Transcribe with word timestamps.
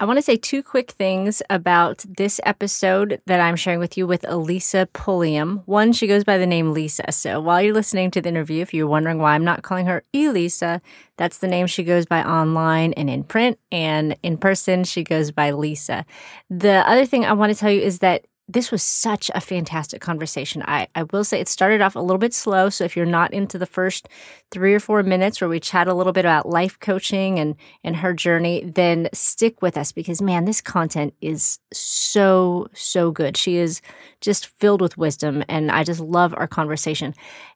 I 0.00 0.04
want 0.04 0.16
to 0.16 0.22
say 0.22 0.36
two 0.36 0.62
quick 0.62 0.92
things 0.92 1.42
about 1.50 2.04
this 2.08 2.40
episode 2.44 3.20
that 3.26 3.40
I'm 3.40 3.56
sharing 3.56 3.80
with 3.80 3.98
you 3.98 4.06
with 4.06 4.24
Elisa 4.28 4.88
Pulliam. 4.92 5.64
One, 5.66 5.92
she 5.92 6.06
goes 6.06 6.22
by 6.22 6.38
the 6.38 6.46
name 6.46 6.72
Lisa. 6.72 7.10
So 7.10 7.40
while 7.40 7.60
you're 7.60 7.74
listening 7.74 8.12
to 8.12 8.20
the 8.20 8.28
interview, 8.28 8.62
if 8.62 8.72
you're 8.72 8.86
wondering 8.86 9.18
why 9.18 9.34
I'm 9.34 9.42
not 9.42 9.62
calling 9.62 9.86
her 9.86 10.04
Elisa, 10.14 10.80
that's 11.16 11.38
the 11.38 11.48
name 11.48 11.66
she 11.66 11.82
goes 11.82 12.06
by 12.06 12.22
online 12.22 12.92
and 12.92 13.10
in 13.10 13.24
print. 13.24 13.58
And 13.72 14.16
in 14.22 14.38
person, 14.38 14.84
she 14.84 15.02
goes 15.02 15.32
by 15.32 15.50
Lisa. 15.50 16.06
The 16.48 16.88
other 16.88 17.04
thing 17.04 17.24
I 17.24 17.32
want 17.32 17.52
to 17.52 17.58
tell 17.58 17.72
you 17.72 17.80
is 17.80 17.98
that 17.98 18.24
this 18.48 18.72
was 18.72 18.82
such 18.82 19.30
a 19.34 19.40
fantastic 19.40 20.00
conversation. 20.00 20.62
I, 20.66 20.88
I 20.94 21.02
will 21.02 21.22
say 21.22 21.38
it 21.38 21.48
started 21.48 21.82
off 21.82 21.94
a 21.94 22.00
little 22.00 22.18
bit 22.18 22.32
slow. 22.32 22.70
So 22.70 22.84
if 22.84 22.96
you're 22.96 23.04
not 23.04 23.34
into 23.34 23.58
the 23.58 23.66
first 23.66 24.08
three 24.50 24.72
or 24.72 24.80
four 24.80 25.02
minutes 25.02 25.40
where 25.40 25.50
we 25.50 25.60
chat 25.60 25.86
a 25.86 25.92
little 25.92 26.14
bit 26.14 26.24
about 26.24 26.48
life 26.48 26.78
coaching 26.80 27.38
and, 27.38 27.56
and 27.84 27.96
her 27.96 28.14
journey, 28.14 28.64
then 28.64 29.10
stick 29.12 29.60
with 29.60 29.76
us 29.76 29.92
because 29.92 30.22
man, 30.22 30.46
this 30.46 30.62
content 30.62 31.12
is 31.20 31.58
so, 31.74 32.68
so 32.72 33.10
good. 33.10 33.36
She 33.36 33.56
is 33.56 33.82
just 34.22 34.46
filled 34.46 34.80
with 34.80 34.96
wisdom 34.96 35.44
and 35.46 35.70
I 35.70 35.84
just 35.84 36.00
love 36.00 36.32
our 36.34 36.48
conversation. 36.48 37.14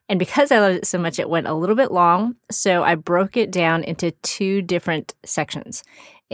And 0.09 0.19
because 0.19 0.51
I 0.51 0.59
loved 0.59 0.75
it 0.75 0.85
so 0.85 0.99
much, 0.99 1.17
it 1.17 1.29
went 1.29 1.47
a 1.47 1.53
little 1.53 1.75
bit 1.75 1.91
long. 1.91 2.35
So 2.51 2.83
I 2.83 2.93
broke 2.95 3.35
it 3.35 3.51
down 3.51 3.83
into 3.83 4.11
two 4.21 4.61
different 4.61 5.15
sections. 5.25 5.83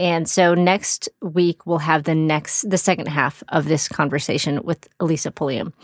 And 0.00 0.26
so 0.26 0.54
next 0.54 1.10
week 1.20 1.66
we'll 1.66 1.76
have 1.76 2.04
the 2.04 2.14
next 2.14 2.70
the 2.70 2.78
second 2.78 3.06
half 3.06 3.42
of 3.50 3.66
this 3.66 3.86
conversation 3.86 4.62
with 4.64 4.88
Elisa 4.98 5.30
Pulliam. 5.30 5.74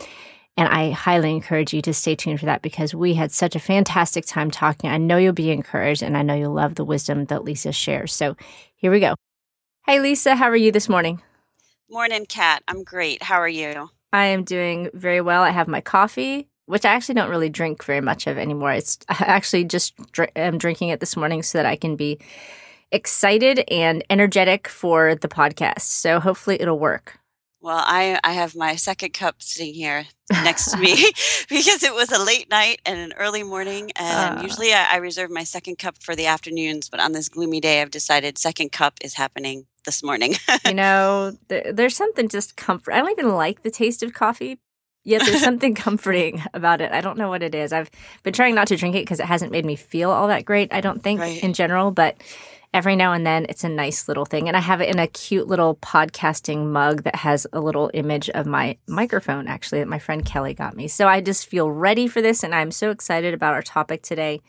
And 0.57 0.67
I 0.67 0.89
highly 0.89 1.29
encourage 1.29 1.71
you 1.71 1.83
to 1.83 1.93
stay 1.93 2.15
tuned 2.15 2.39
for 2.39 2.47
that 2.47 2.63
because 2.63 2.95
we 2.95 3.13
had 3.13 3.31
such 3.31 3.55
a 3.55 3.59
fantastic 3.59 4.25
time 4.25 4.49
talking. 4.49 4.89
I 4.89 4.97
know 4.97 5.17
you'll 5.17 5.33
be 5.33 5.51
encouraged 5.51 6.01
and 6.01 6.17
I 6.17 6.23
know 6.23 6.33
you'll 6.33 6.51
love 6.51 6.73
the 6.73 6.83
wisdom 6.83 7.25
that 7.25 7.43
Lisa 7.43 7.71
shares. 7.71 8.11
So 8.11 8.35
here 8.75 8.89
we 8.89 8.99
go. 8.99 9.13
Hey 9.85 9.99
Lisa, 9.99 10.35
how 10.35 10.49
are 10.49 10.55
you 10.55 10.71
this 10.71 10.89
morning? 10.89 11.21
Morning, 11.87 12.25
Kat. 12.25 12.63
I'm 12.67 12.83
great. 12.83 13.21
How 13.21 13.39
are 13.39 13.47
you? 13.47 13.91
I 14.11 14.25
am 14.25 14.43
doing 14.43 14.89
very 14.95 15.21
well. 15.21 15.43
I 15.43 15.51
have 15.51 15.67
my 15.67 15.79
coffee, 15.79 16.49
which 16.65 16.85
I 16.85 16.93
actually 16.93 17.15
don't 17.15 17.29
really 17.29 17.49
drink 17.49 17.83
very 17.83 18.01
much 18.01 18.25
of 18.25 18.39
anymore. 18.39 18.71
It's 18.71 18.97
I 19.09 19.25
actually 19.27 19.65
just 19.65 19.95
dr- 20.11 20.31
am 20.35 20.57
drinking 20.57 20.89
it 20.89 21.01
this 21.01 21.15
morning 21.15 21.43
so 21.43 21.59
that 21.59 21.67
I 21.67 21.75
can 21.75 21.95
be 21.95 22.17
excited 22.91 23.63
and 23.69 24.03
energetic 24.09 24.67
for 24.67 25.15
the 25.15 25.27
podcast. 25.27 25.81
So 25.81 26.19
hopefully 26.19 26.61
it'll 26.61 26.79
work. 26.79 27.19
Well, 27.59 27.83
I, 27.83 28.19
I 28.23 28.33
have 28.33 28.55
my 28.55 28.75
second 28.75 29.13
cup 29.13 29.41
sitting 29.41 29.73
here 29.73 30.05
next 30.31 30.71
to 30.71 30.77
me 30.77 30.95
because 31.49 31.83
it 31.83 31.93
was 31.93 32.11
a 32.11 32.23
late 32.23 32.49
night 32.49 32.81
and 32.85 32.99
an 32.99 33.17
early 33.17 33.43
morning. 33.43 33.91
And 33.95 34.39
uh, 34.39 34.41
usually 34.41 34.73
I, 34.73 34.93
I 34.93 34.95
reserve 34.97 35.31
my 35.31 35.43
second 35.43 35.77
cup 35.77 36.01
for 36.01 36.15
the 36.15 36.27
afternoons, 36.27 36.87
but 36.87 36.99
on 36.99 37.13
this 37.13 37.29
gloomy 37.29 37.59
day, 37.59 37.81
I've 37.81 37.91
decided 37.91 38.37
second 38.37 38.71
cup 38.71 38.93
is 39.01 39.15
happening 39.15 39.65
this 39.85 40.03
morning. 40.03 40.35
you 40.65 40.73
know, 40.73 41.35
there, 41.47 41.73
there's 41.73 41.95
something 41.95 42.29
just 42.29 42.55
comfort. 42.55 42.93
I 42.93 42.99
don't 42.99 43.11
even 43.11 43.33
like 43.33 43.63
the 43.63 43.71
taste 43.71 44.03
of 44.03 44.13
coffee, 44.13 44.59
yet 45.03 45.23
there's 45.25 45.41
something 45.41 45.73
comforting 45.73 46.43
about 46.53 46.79
it. 46.79 46.91
I 46.91 47.01
don't 47.01 47.17
know 47.17 47.29
what 47.29 47.41
it 47.41 47.55
is. 47.55 47.73
I've 47.73 47.89
been 48.21 48.33
trying 48.33 48.53
not 48.53 48.67
to 48.67 48.77
drink 48.77 48.95
it 48.95 49.01
because 49.01 49.19
it 49.19 49.25
hasn't 49.25 49.51
made 49.51 49.65
me 49.65 49.75
feel 49.75 50.11
all 50.11 50.27
that 50.27 50.45
great, 50.45 50.71
I 50.71 50.81
don't 50.81 51.01
think, 51.01 51.21
right. 51.21 51.43
in 51.43 51.53
general, 51.53 51.89
but 51.89 52.17
every 52.77 52.95
now 52.95 53.11
and 53.11 53.25
then 53.25 53.43
it's 53.49 53.63
a 53.63 53.69
nice 53.69 54.07
little 54.07 54.23
thing. 54.23 54.47
And 54.47 54.55
I 54.55 54.59
have 54.59 54.81
it 54.81 54.89
in 54.89 54.99
a 54.99 55.07
cute 55.07 55.47
little 55.47 55.77
podcasting 55.77 56.67
mug 56.67 57.05
that 57.05 57.15
has 57.15 57.47
a 57.51 57.59
little 57.59 57.89
image 57.95 58.29
of 58.29 58.45
my 58.45 58.77
microphone, 58.87 59.47
actually, 59.47 59.79
that 59.79 59.87
my 59.87 59.97
friend 59.97 60.23
Kelly 60.23 60.53
got 60.53 60.75
me. 60.75 60.87
So 60.87 61.07
I 61.07 61.19
just 61.19 61.47
feel 61.47 61.71
ready 61.71 62.07
for 62.07 62.21
this. 62.21 62.43
And 62.43 62.53
I'm 62.53 62.69
so 62.69 62.91
excited 62.91 63.33
about 63.33 63.55
our 63.55 63.63
topic 63.63 64.03
today. 64.03 64.41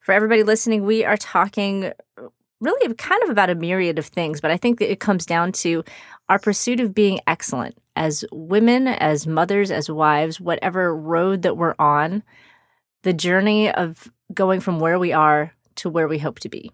For 0.00 0.12
everybody 0.12 0.42
listening, 0.42 0.84
we 0.84 1.02
are 1.02 1.16
talking 1.16 1.86
uh, 2.18 2.28
really 2.60 2.94
kind 2.96 3.22
of 3.22 3.30
about 3.30 3.48
a 3.48 3.54
myriad 3.54 3.98
of 3.98 4.04
things, 4.04 4.42
but 4.42 4.50
I 4.50 4.58
think 4.58 4.78
that 4.78 4.92
it 4.92 5.00
comes 5.00 5.24
down 5.24 5.52
to 5.52 5.82
our 6.28 6.38
pursuit 6.38 6.78
of 6.78 6.94
being 6.94 7.20
excellent 7.26 7.78
as 7.96 8.22
women, 8.30 8.86
as 8.86 9.26
mothers, 9.26 9.70
as 9.70 9.88
wives, 9.88 10.38
whatever 10.38 10.94
road 10.94 11.40
that 11.40 11.56
we're 11.56 11.74
on, 11.78 12.22
the 13.02 13.14
journey 13.14 13.70
of 13.72 14.12
going 14.34 14.60
from 14.60 14.78
where 14.78 14.98
we 14.98 15.14
are 15.14 15.54
to 15.76 15.88
where 15.88 16.06
we 16.06 16.18
hope 16.18 16.38
to 16.40 16.50
be. 16.50 16.70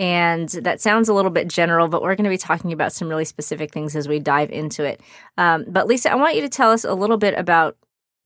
And 0.00 0.48
that 0.48 0.80
sounds 0.80 1.10
a 1.10 1.14
little 1.14 1.30
bit 1.30 1.46
general, 1.46 1.86
but 1.86 2.00
we're 2.00 2.14
going 2.14 2.24
to 2.24 2.30
be 2.30 2.38
talking 2.38 2.72
about 2.72 2.94
some 2.94 3.06
really 3.06 3.26
specific 3.26 3.70
things 3.70 3.94
as 3.94 4.08
we 4.08 4.18
dive 4.18 4.50
into 4.50 4.82
it. 4.82 5.02
Um, 5.36 5.66
but 5.68 5.86
Lisa, 5.86 6.10
I 6.10 6.14
want 6.14 6.36
you 6.36 6.40
to 6.40 6.48
tell 6.48 6.70
us 6.70 6.84
a 6.84 6.94
little 6.94 7.18
bit 7.18 7.38
about 7.38 7.76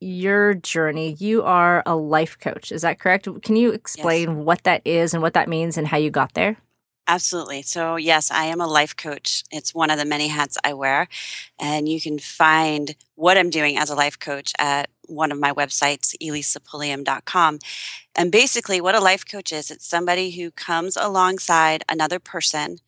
your 0.00 0.54
journey. 0.54 1.16
You 1.18 1.42
are 1.42 1.82
a 1.84 1.96
life 1.96 2.38
coach, 2.38 2.70
is 2.70 2.82
that 2.82 3.00
correct? 3.00 3.26
Can 3.42 3.56
you 3.56 3.72
explain 3.72 4.36
yes. 4.36 4.44
what 4.44 4.62
that 4.62 4.82
is 4.84 5.14
and 5.14 5.22
what 5.22 5.34
that 5.34 5.48
means 5.48 5.76
and 5.76 5.88
how 5.88 5.96
you 5.96 6.10
got 6.10 6.34
there? 6.34 6.58
Absolutely. 7.08 7.62
So, 7.62 7.96
yes, 7.96 8.30
I 8.30 8.44
am 8.44 8.60
a 8.60 8.66
life 8.66 8.96
coach. 8.96 9.42
It's 9.50 9.74
one 9.74 9.90
of 9.90 9.98
the 9.98 10.06
many 10.06 10.28
hats 10.28 10.56
I 10.64 10.74
wear. 10.74 11.08
And 11.58 11.88
you 11.88 12.00
can 12.00 12.18
find 12.18 12.94
what 13.16 13.36
I'm 13.36 13.50
doing 13.50 13.76
as 13.76 13.90
a 13.90 13.94
life 13.94 14.18
coach 14.18 14.52
at 14.58 14.88
one 15.06 15.30
of 15.30 15.38
my 15.38 15.52
websites, 15.52 16.14
elisapulliam.com. 16.22 17.58
And 18.16 18.30
basically, 18.30 18.80
what 18.80 18.94
a 18.94 19.00
life 19.00 19.24
coach 19.28 19.52
is, 19.52 19.70
it's 19.70 19.86
somebody 19.86 20.30
who 20.30 20.50
comes 20.50 20.96
alongside 20.96 21.84
another 21.88 22.18
person 22.18 22.78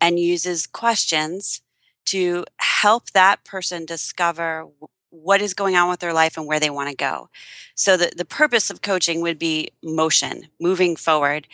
and 0.00 0.18
uses 0.20 0.66
questions 0.66 1.62
to 2.06 2.44
help 2.58 3.10
that 3.10 3.44
person 3.44 3.84
discover 3.84 4.68
what 5.10 5.42
is 5.42 5.54
going 5.54 5.76
on 5.76 5.88
with 5.88 6.00
their 6.00 6.12
life 6.12 6.36
and 6.36 6.46
where 6.46 6.60
they 6.60 6.70
want 6.70 6.88
to 6.88 6.96
go. 6.96 7.28
So 7.74 7.96
the, 7.96 8.12
the 8.16 8.24
purpose 8.24 8.70
of 8.70 8.82
coaching 8.82 9.20
would 9.20 9.38
be 9.38 9.70
motion, 9.82 10.48
moving 10.60 10.96
forward. 10.96 11.48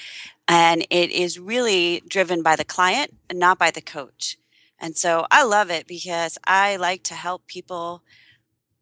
And 0.46 0.86
it 0.90 1.10
is 1.10 1.38
really 1.38 2.02
driven 2.08 2.42
by 2.42 2.56
the 2.56 2.64
client 2.64 3.16
and 3.30 3.38
not 3.38 3.58
by 3.58 3.70
the 3.70 3.80
coach. 3.80 4.36
And 4.78 4.96
so 4.96 5.26
I 5.30 5.44
love 5.44 5.70
it 5.70 5.86
because 5.86 6.36
I 6.46 6.76
like 6.76 7.02
to 7.04 7.14
help 7.14 7.46
people 7.46 8.02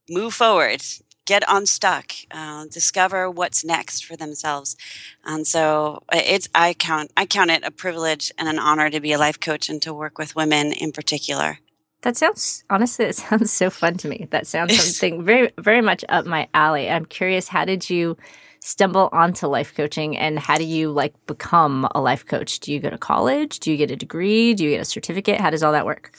move 0.09 0.35
forward, 0.35 0.83
get 1.25 1.43
unstuck, 1.49 2.13
uh, 2.31 2.67
discover 2.67 3.31
what's 3.31 3.65
next 3.65 4.05
for 4.05 4.17
themselves. 4.17 4.77
And 5.25 5.47
so 5.47 6.03
it's 6.13 6.49
I 6.55 6.75
count 6.75 7.13
I 7.17 7.27
count 7.27 7.51
it 7.51 7.63
a 7.65 7.71
privilege 7.71 8.33
and 8.39 8.49
an 8.49 8.59
honor 8.59 8.91
to 8.91 9.01
be 9.01 9.13
a 9.13 9.19
life 9.19 9.39
coach 9.39 9.69
and 9.69 9.81
to 9.83 9.95
work 9.95 10.19
with 10.19 10.37
women 10.37 10.73
in 10.73 10.93
particular. 10.93 11.59
That 12.03 12.17
sounds 12.17 12.65
honestly, 12.69 13.05
it 13.11 13.17
sounds 13.17 13.53
so 13.53 13.71
fun 13.71 13.97
to 13.99 14.09
me. 14.09 14.29
That 14.31 14.47
sounds 14.47 14.77
something 14.83 15.25
very, 15.25 15.53
very 15.59 15.81
much 15.81 16.05
up 16.09 16.27
my 16.27 16.49
alley. 16.53 16.91
I'm 16.91 17.05
curious, 17.05 17.49
how 17.49 17.65
did 17.65 17.89
you 17.89 18.17
stumble 18.65 19.09
onto 19.13 19.49
life 19.49 19.75
coaching 19.75 20.17
and 20.17 20.39
how 20.39 20.57
do 20.57 20.63
you 20.63 20.91
like 20.91 21.15
become 21.27 21.89
a 21.97 22.01
life 22.01 22.25
coach? 22.25 22.61
Do 22.61 22.73
you 22.73 22.79
go 22.79 22.91
to 22.91 22.99
college? 22.99 23.59
Do 23.59 23.73
you 23.73 23.77
get 23.77 23.91
a 23.91 23.97
degree? 23.97 24.55
Do 24.55 24.63
you 24.63 24.71
get 24.71 24.81
a 24.81 24.85
certificate? 24.85 25.41
How 25.41 25.51
does 25.51 25.65
all 25.65 25.73
that 25.73 25.85
work? 25.85 26.13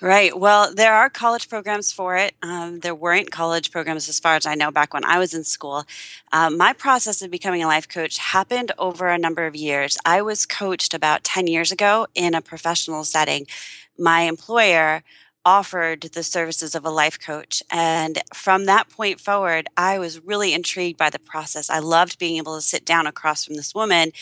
Right. 0.00 0.36
Well, 0.36 0.74
there 0.74 0.94
are 0.94 1.10
college 1.10 1.50
programs 1.50 1.92
for 1.92 2.16
it. 2.16 2.34
Um, 2.42 2.80
there 2.80 2.94
weren't 2.94 3.30
college 3.30 3.70
programs 3.70 4.08
as 4.08 4.18
far 4.18 4.36
as 4.36 4.46
I 4.46 4.54
know 4.54 4.70
back 4.70 4.94
when 4.94 5.04
I 5.04 5.18
was 5.18 5.34
in 5.34 5.44
school. 5.44 5.84
Um, 6.32 6.56
my 6.56 6.72
process 6.72 7.20
of 7.20 7.30
becoming 7.30 7.62
a 7.62 7.66
life 7.66 7.86
coach 7.86 8.16
happened 8.16 8.72
over 8.78 9.08
a 9.08 9.18
number 9.18 9.46
of 9.46 9.54
years. 9.54 9.98
I 10.06 10.22
was 10.22 10.46
coached 10.46 10.94
about 10.94 11.22
10 11.22 11.48
years 11.48 11.70
ago 11.70 12.06
in 12.14 12.34
a 12.34 12.40
professional 12.40 13.04
setting. 13.04 13.46
My 13.98 14.22
employer 14.22 15.02
offered 15.44 16.02
the 16.02 16.22
services 16.22 16.74
of 16.74 16.84
a 16.84 16.90
life 16.90 17.18
coach. 17.18 17.62
And 17.70 18.22
from 18.34 18.66
that 18.66 18.88
point 18.88 19.20
forward, 19.20 19.68
I 19.76 19.98
was 19.98 20.24
really 20.24 20.52
intrigued 20.52 20.98
by 20.98 21.10
the 21.10 21.18
process. 21.18 21.70
I 21.70 21.78
loved 21.78 22.18
being 22.18 22.36
able 22.36 22.56
to 22.56 22.62
sit 22.62 22.84
down 22.84 23.06
across 23.06 23.44
from 23.44 23.56
this 23.56 23.74
woman, 23.74 24.12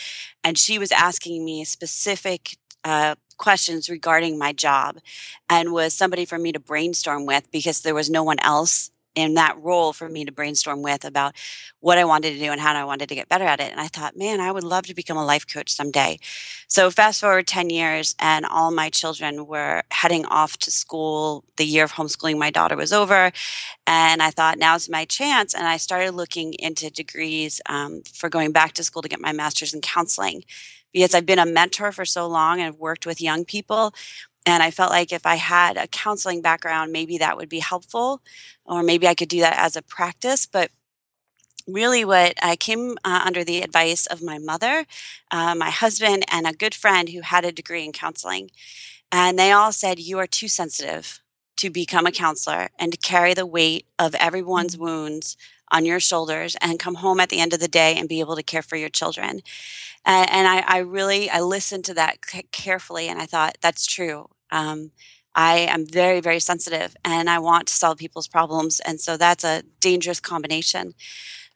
and 0.43 0.57
she 0.57 0.79
was 0.79 0.91
asking 0.91 1.43
me 1.43 1.63
specific 1.65 2.57
uh, 2.83 3.15
questions 3.37 3.89
regarding 3.89 4.37
my 4.37 4.53
job 4.53 4.99
and 5.49 5.71
was 5.71 5.93
somebody 5.93 6.25
for 6.25 6.37
me 6.37 6.51
to 6.51 6.59
brainstorm 6.59 7.25
with 7.25 7.51
because 7.51 7.81
there 7.81 7.95
was 7.95 8.09
no 8.09 8.23
one 8.23 8.39
else 8.39 8.91
in 9.19 9.35
that 9.35 9.57
role 9.61 9.93
for 9.93 10.09
me 10.09 10.25
to 10.25 10.31
brainstorm 10.31 10.81
with 10.81 11.05
about 11.05 11.35
what 11.79 11.97
I 11.97 12.05
wanted 12.05 12.33
to 12.33 12.39
do 12.39 12.51
and 12.51 12.59
how 12.59 12.73
I 12.73 12.83
wanted 12.83 13.09
to 13.09 13.15
get 13.15 13.29
better 13.29 13.45
at 13.45 13.59
it. 13.59 13.71
And 13.71 13.79
I 13.79 13.87
thought, 13.87 14.17
man, 14.17 14.39
I 14.39 14.51
would 14.51 14.63
love 14.63 14.85
to 14.87 14.95
become 14.95 15.17
a 15.17 15.25
life 15.25 15.45
coach 15.47 15.71
someday. 15.71 16.19
So 16.67 16.89
fast 16.91 17.21
forward 17.21 17.47
10 17.47 17.69
years 17.69 18.15
and 18.19 18.45
all 18.45 18.71
my 18.71 18.89
children 18.89 19.45
were 19.45 19.83
heading 19.91 20.25
off 20.25 20.57
to 20.59 20.71
school. 20.71 21.43
The 21.57 21.65
year 21.65 21.83
of 21.83 21.93
homeschooling 21.93 22.37
my 22.37 22.51
daughter 22.51 22.75
was 22.75 22.93
over. 22.93 23.31
And 23.87 24.21
I 24.21 24.31
thought, 24.31 24.57
now's 24.57 24.89
my 24.89 25.05
chance. 25.05 25.53
And 25.53 25.67
I 25.67 25.77
started 25.77 26.11
looking 26.11 26.53
into 26.53 26.89
degrees 26.89 27.61
um, 27.67 28.01
for 28.13 28.29
going 28.29 28.51
back 28.51 28.73
to 28.73 28.83
school 28.83 29.01
to 29.01 29.09
get 29.09 29.21
my 29.21 29.31
master's 29.31 29.73
in 29.73 29.81
counseling 29.81 30.43
because 30.91 31.13
I've 31.13 31.25
been 31.25 31.39
a 31.39 31.45
mentor 31.45 31.91
for 31.91 32.05
so 32.05 32.27
long 32.27 32.59
and 32.59 32.67
I've 32.67 32.79
worked 32.79 33.05
with 33.05 33.21
young 33.21 33.45
people. 33.45 33.93
And 34.49 34.63
I 34.63 34.71
felt 34.71 34.91
like 34.91 35.11
if 35.11 35.25
I 35.25 35.35
had 35.35 35.77
a 35.77 35.87
counseling 35.87 36.41
background, 36.41 36.91
maybe 36.91 37.17
that 37.17 37.37
would 37.37 37.49
be 37.49 37.59
helpful, 37.59 38.21
or 38.65 38.83
maybe 38.83 39.07
I 39.07 39.15
could 39.15 39.29
do 39.29 39.39
that 39.39 39.57
as 39.57 39.75
a 39.75 39.81
practice. 39.81 40.45
But 40.45 40.71
really, 41.67 42.03
what 42.03 42.33
I 42.41 42.55
came 42.55 42.97
uh, 43.05 43.21
under 43.25 43.43
the 43.43 43.61
advice 43.61 44.05
of 44.07 44.21
my 44.21 44.37
mother, 44.37 44.85
uh, 45.31 45.55
my 45.55 45.69
husband, 45.69 46.25
and 46.31 46.47
a 46.47 46.53
good 46.53 46.73
friend 46.73 47.09
who 47.09 47.21
had 47.21 47.45
a 47.45 47.51
degree 47.51 47.85
in 47.85 47.91
counseling. 47.91 48.51
And 49.11 49.37
they 49.37 49.51
all 49.51 49.71
said, 49.71 49.99
You 49.99 50.19
are 50.19 50.27
too 50.27 50.47
sensitive 50.47 51.21
to 51.57 51.69
become 51.69 52.05
a 52.05 52.11
counselor 52.11 52.69
and 52.79 52.91
to 52.93 52.97
carry 52.97 53.33
the 53.33 53.45
weight 53.45 53.85
of 53.97 54.15
everyone's 54.15 54.77
mm. 54.77 54.79
wounds 54.79 55.35
on 55.71 55.85
your 55.85 55.99
shoulders 55.99 56.55
and 56.61 56.79
come 56.79 56.95
home 56.95 57.19
at 57.19 57.29
the 57.29 57.39
end 57.39 57.53
of 57.53 57.59
the 57.59 57.67
day 57.67 57.95
and 57.95 58.09
be 58.09 58.21
able 58.21 58.35
to 58.35 58.43
care 58.43 58.61
for 58.61 58.75
your 58.75 58.89
children. 58.89 59.41
And, 60.05 60.29
and 60.31 60.47
I, 60.47 60.63
I, 60.65 60.77
really 60.79 61.29
I 61.29 61.41
listened 61.41 61.85
to 61.85 61.93
that 61.95 62.19
c- 62.25 62.47
carefully, 62.51 63.07
and 63.07 63.21
I 63.21 63.25
thought 63.25 63.57
that's 63.61 63.85
true. 63.85 64.29
Um, 64.51 64.91
I 65.35 65.59
am 65.59 65.85
very 65.85 66.19
very 66.19 66.39
sensitive, 66.39 66.95
and 67.05 67.29
I 67.29 67.39
want 67.39 67.67
to 67.67 67.73
solve 67.73 67.97
people's 67.97 68.27
problems, 68.27 68.79
and 68.79 68.99
so 68.99 69.17
that's 69.17 69.43
a 69.43 69.63
dangerous 69.79 70.19
combination. 70.19 70.93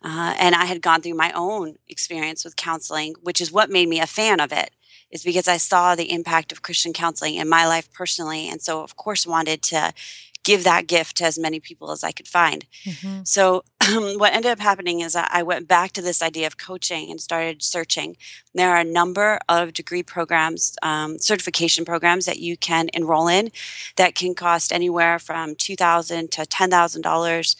Uh, 0.03 0.35
and 0.37 0.53
I 0.53 0.65
had 0.65 0.81
gone 0.81 1.01
through 1.01 1.13
my 1.13 1.31
own 1.33 1.77
experience 1.87 2.43
with 2.43 2.57
counseling, 2.57 3.15
which 3.21 3.39
is 3.39 3.53
what 3.53 3.69
made 3.69 3.87
me 3.87 4.01
a 4.01 4.07
fan 4.07 4.41
of 4.41 4.51
it 4.51 4.71
is 5.13 5.23
because 5.23 5.47
I 5.47 5.57
saw 5.57 5.95
the 5.95 6.11
impact 6.11 6.51
of 6.51 6.63
Christian 6.63 6.91
counseling 6.91 7.35
in 7.35 7.47
my 7.47 7.67
life 7.67 7.93
personally. 7.93 8.49
And 8.49 8.61
so, 8.61 8.81
of 8.81 8.95
course, 8.95 9.27
wanted 9.27 9.61
to 9.63 9.93
give 10.43 10.63
that 10.63 10.87
gift 10.87 11.17
to 11.17 11.25
as 11.25 11.39
many 11.39 11.59
people 11.59 11.91
as 11.91 12.03
I 12.03 12.11
could 12.11 12.27
find. 12.27 12.65
Mm-hmm. 12.83 13.23
So, 13.23 13.63
um, 13.87 14.03
what 14.19 14.33
ended 14.33 14.51
up 14.51 14.59
happening 14.59 15.01
is 15.01 15.15
I 15.15 15.41
went 15.43 15.67
back 15.67 15.91
to 15.93 16.01
this 16.01 16.21
idea 16.21 16.47
of 16.47 16.57
coaching 16.57 17.09
and 17.09 17.19
started 17.19 17.63
searching. 17.63 18.17
There 18.53 18.71
are 18.71 18.79
a 18.79 18.83
number 18.83 19.39
of 19.49 19.73
degree 19.73 20.03
programs, 20.03 20.75
um, 20.81 21.17
certification 21.19 21.85
programs 21.85 22.25
that 22.25 22.39
you 22.39 22.57
can 22.57 22.89
enroll 22.93 23.27
in 23.27 23.51
that 23.95 24.15
can 24.15 24.35
cost 24.35 24.71
anywhere 24.71 25.19
from 25.19 25.55
2,000 25.55 26.31
to 26.31 26.41
$10,000 26.41 27.55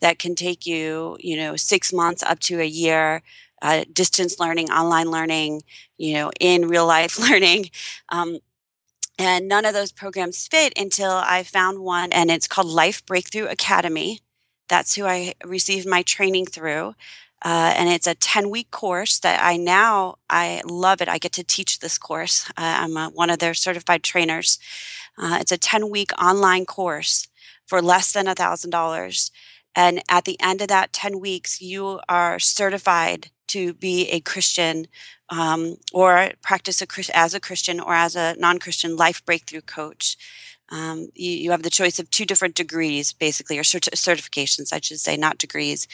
that 0.00 0.18
can 0.18 0.34
take 0.34 0.66
you, 0.66 1.16
you 1.20 1.36
know, 1.36 1.56
six 1.56 1.92
months 1.92 2.22
up 2.22 2.38
to 2.40 2.60
a 2.60 2.66
year. 2.66 3.22
Uh, 3.62 3.84
distance 3.90 4.38
learning, 4.38 4.70
online 4.70 5.10
learning, 5.10 5.62
you 5.96 6.12
know, 6.12 6.30
in 6.40 6.68
real 6.68 6.86
life 6.86 7.18
learning. 7.30 7.70
Um, 8.10 8.38
and 9.18 9.48
none 9.48 9.64
of 9.64 9.74
those 9.74 9.92
programs 9.92 10.46
fit 10.46 10.72
until 10.76 11.10
I 11.12 11.42
found 11.42 11.78
one, 11.78 12.12
and 12.12 12.30
it's 12.30 12.48
called 12.48 12.66
Life 12.68 13.04
Breakthrough 13.06 13.46
Academy. 13.46 14.20
That's 14.68 14.94
who 14.94 15.06
I 15.06 15.34
received 15.44 15.86
my 15.88 16.02
training 16.02 16.46
through. 16.46 16.94
Uh, 17.44 17.74
and 17.76 17.88
it's 17.88 18.06
a 18.06 18.14
10 18.14 18.50
week 18.50 18.70
course 18.70 19.18
that 19.18 19.40
I 19.42 19.56
now 19.56 20.16
I 20.28 20.62
love 20.64 21.00
it. 21.00 21.08
I 21.08 21.18
get 21.18 21.32
to 21.32 21.44
teach 21.44 21.78
this 21.78 21.98
course. 21.98 22.48
Uh, 22.50 22.52
I'm 22.80 22.96
a, 22.96 23.08
one 23.10 23.30
of 23.30 23.38
their 23.38 23.54
certified 23.54 24.02
trainers. 24.02 24.58
Uh, 25.18 25.38
it's 25.40 25.52
a 25.52 25.58
10 25.58 25.90
week 25.90 26.10
online 26.20 26.64
course 26.64 27.28
for 27.66 27.82
less 27.82 28.12
than 28.12 28.26
a 28.26 28.34
thousand 28.34 28.70
dollars. 28.70 29.30
And 29.74 30.02
at 30.08 30.24
the 30.24 30.40
end 30.40 30.62
of 30.62 30.68
that 30.68 30.92
10 30.92 31.20
weeks, 31.20 31.60
you 31.60 32.00
are 32.08 32.38
certified 32.38 33.30
to 33.48 33.74
be 33.74 34.08
a 34.08 34.20
Christian 34.20 34.86
um, 35.28 35.76
or 35.92 36.30
practice 36.42 36.82
a, 36.82 36.86
as 37.16 37.34
a 37.34 37.40
Christian 37.40 37.80
or 37.80 37.94
as 37.94 38.16
a 38.16 38.36
non 38.38 38.58
Christian 38.58 38.96
life 38.96 39.24
breakthrough 39.24 39.62
coach. 39.62 40.16
Um, 40.68 41.08
you, 41.14 41.30
you, 41.30 41.50
have 41.52 41.62
the 41.62 41.70
choice 41.70 42.00
of 42.00 42.10
two 42.10 42.24
different 42.24 42.56
degrees, 42.56 43.12
basically, 43.12 43.56
or 43.56 43.62
cert- 43.62 43.94
certifications, 43.94 44.72
I 44.72 44.80
should 44.80 44.98
say, 44.98 45.16
not 45.16 45.38
degrees, 45.38 45.86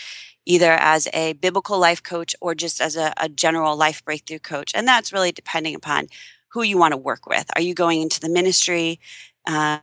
either 0.46 0.72
as 0.72 1.08
a 1.12 1.34
biblical 1.34 1.78
life 1.78 2.02
coach 2.02 2.34
or 2.40 2.54
just 2.54 2.80
as 2.80 2.96
a, 2.96 3.12
a 3.18 3.28
general 3.28 3.76
life 3.76 4.02
breakthrough 4.02 4.38
coach. 4.38 4.72
And 4.74 4.88
that's 4.88 5.12
really 5.12 5.30
depending 5.30 5.74
upon 5.74 6.06
who 6.48 6.62
you 6.62 6.78
want 6.78 6.92
to 6.92 6.98
work 6.98 7.26
with. 7.26 7.50
Are 7.54 7.62
you 7.62 7.74
going 7.74 8.00
into 8.00 8.18
the 8.18 8.30
ministry? 8.30 8.98
Uh, 9.46 9.80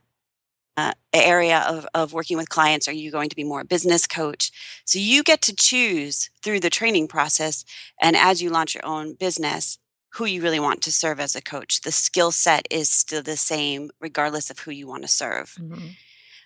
uh, 0.79 0.91
area 1.13 1.59
of, 1.67 1.87
of 1.93 2.13
working 2.13 2.37
with 2.37 2.49
clients? 2.49 2.87
Are 2.87 2.93
you 2.93 3.11
going 3.11 3.29
to 3.29 3.35
be 3.35 3.43
more 3.43 3.61
a 3.61 3.65
business 3.65 4.07
coach? 4.07 4.51
So 4.85 4.99
you 4.99 5.23
get 5.23 5.41
to 5.43 5.55
choose 5.55 6.29
through 6.41 6.61
the 6.61 6.69
training 6.69 7.07
process. 7.07 7.65
And 8.01 8.15
as 8.15 8.41
you 8.41 8.49
launch 8.49 8.75
your 8.75 8.85
own 8.85 9.15
business, 9.15 9.79
who 10.13 10.25
you 10.25 10.41
really 10.41 10.59
want 10.59 10.81
to 10.81 10.91
serve 10.91 11.19
as 11.19 11.35
a 11.35 11.41
coach. 11.41 11.81
The 11.81 11.91
skill 11.91 12.31
set 12.31 12.67
is 12.71 12.89
still 12.89 13.21
the 13.21 13.37
same, 13.37 13.91
regardless 13.99 14.49
of 14.49 14.59
who 14.59 14.71
you 14.71 14.87
want 14.87 15.03
to 15.03 15.07
serve. 15.07 15.55
Mm-hmm. 15.59 15.87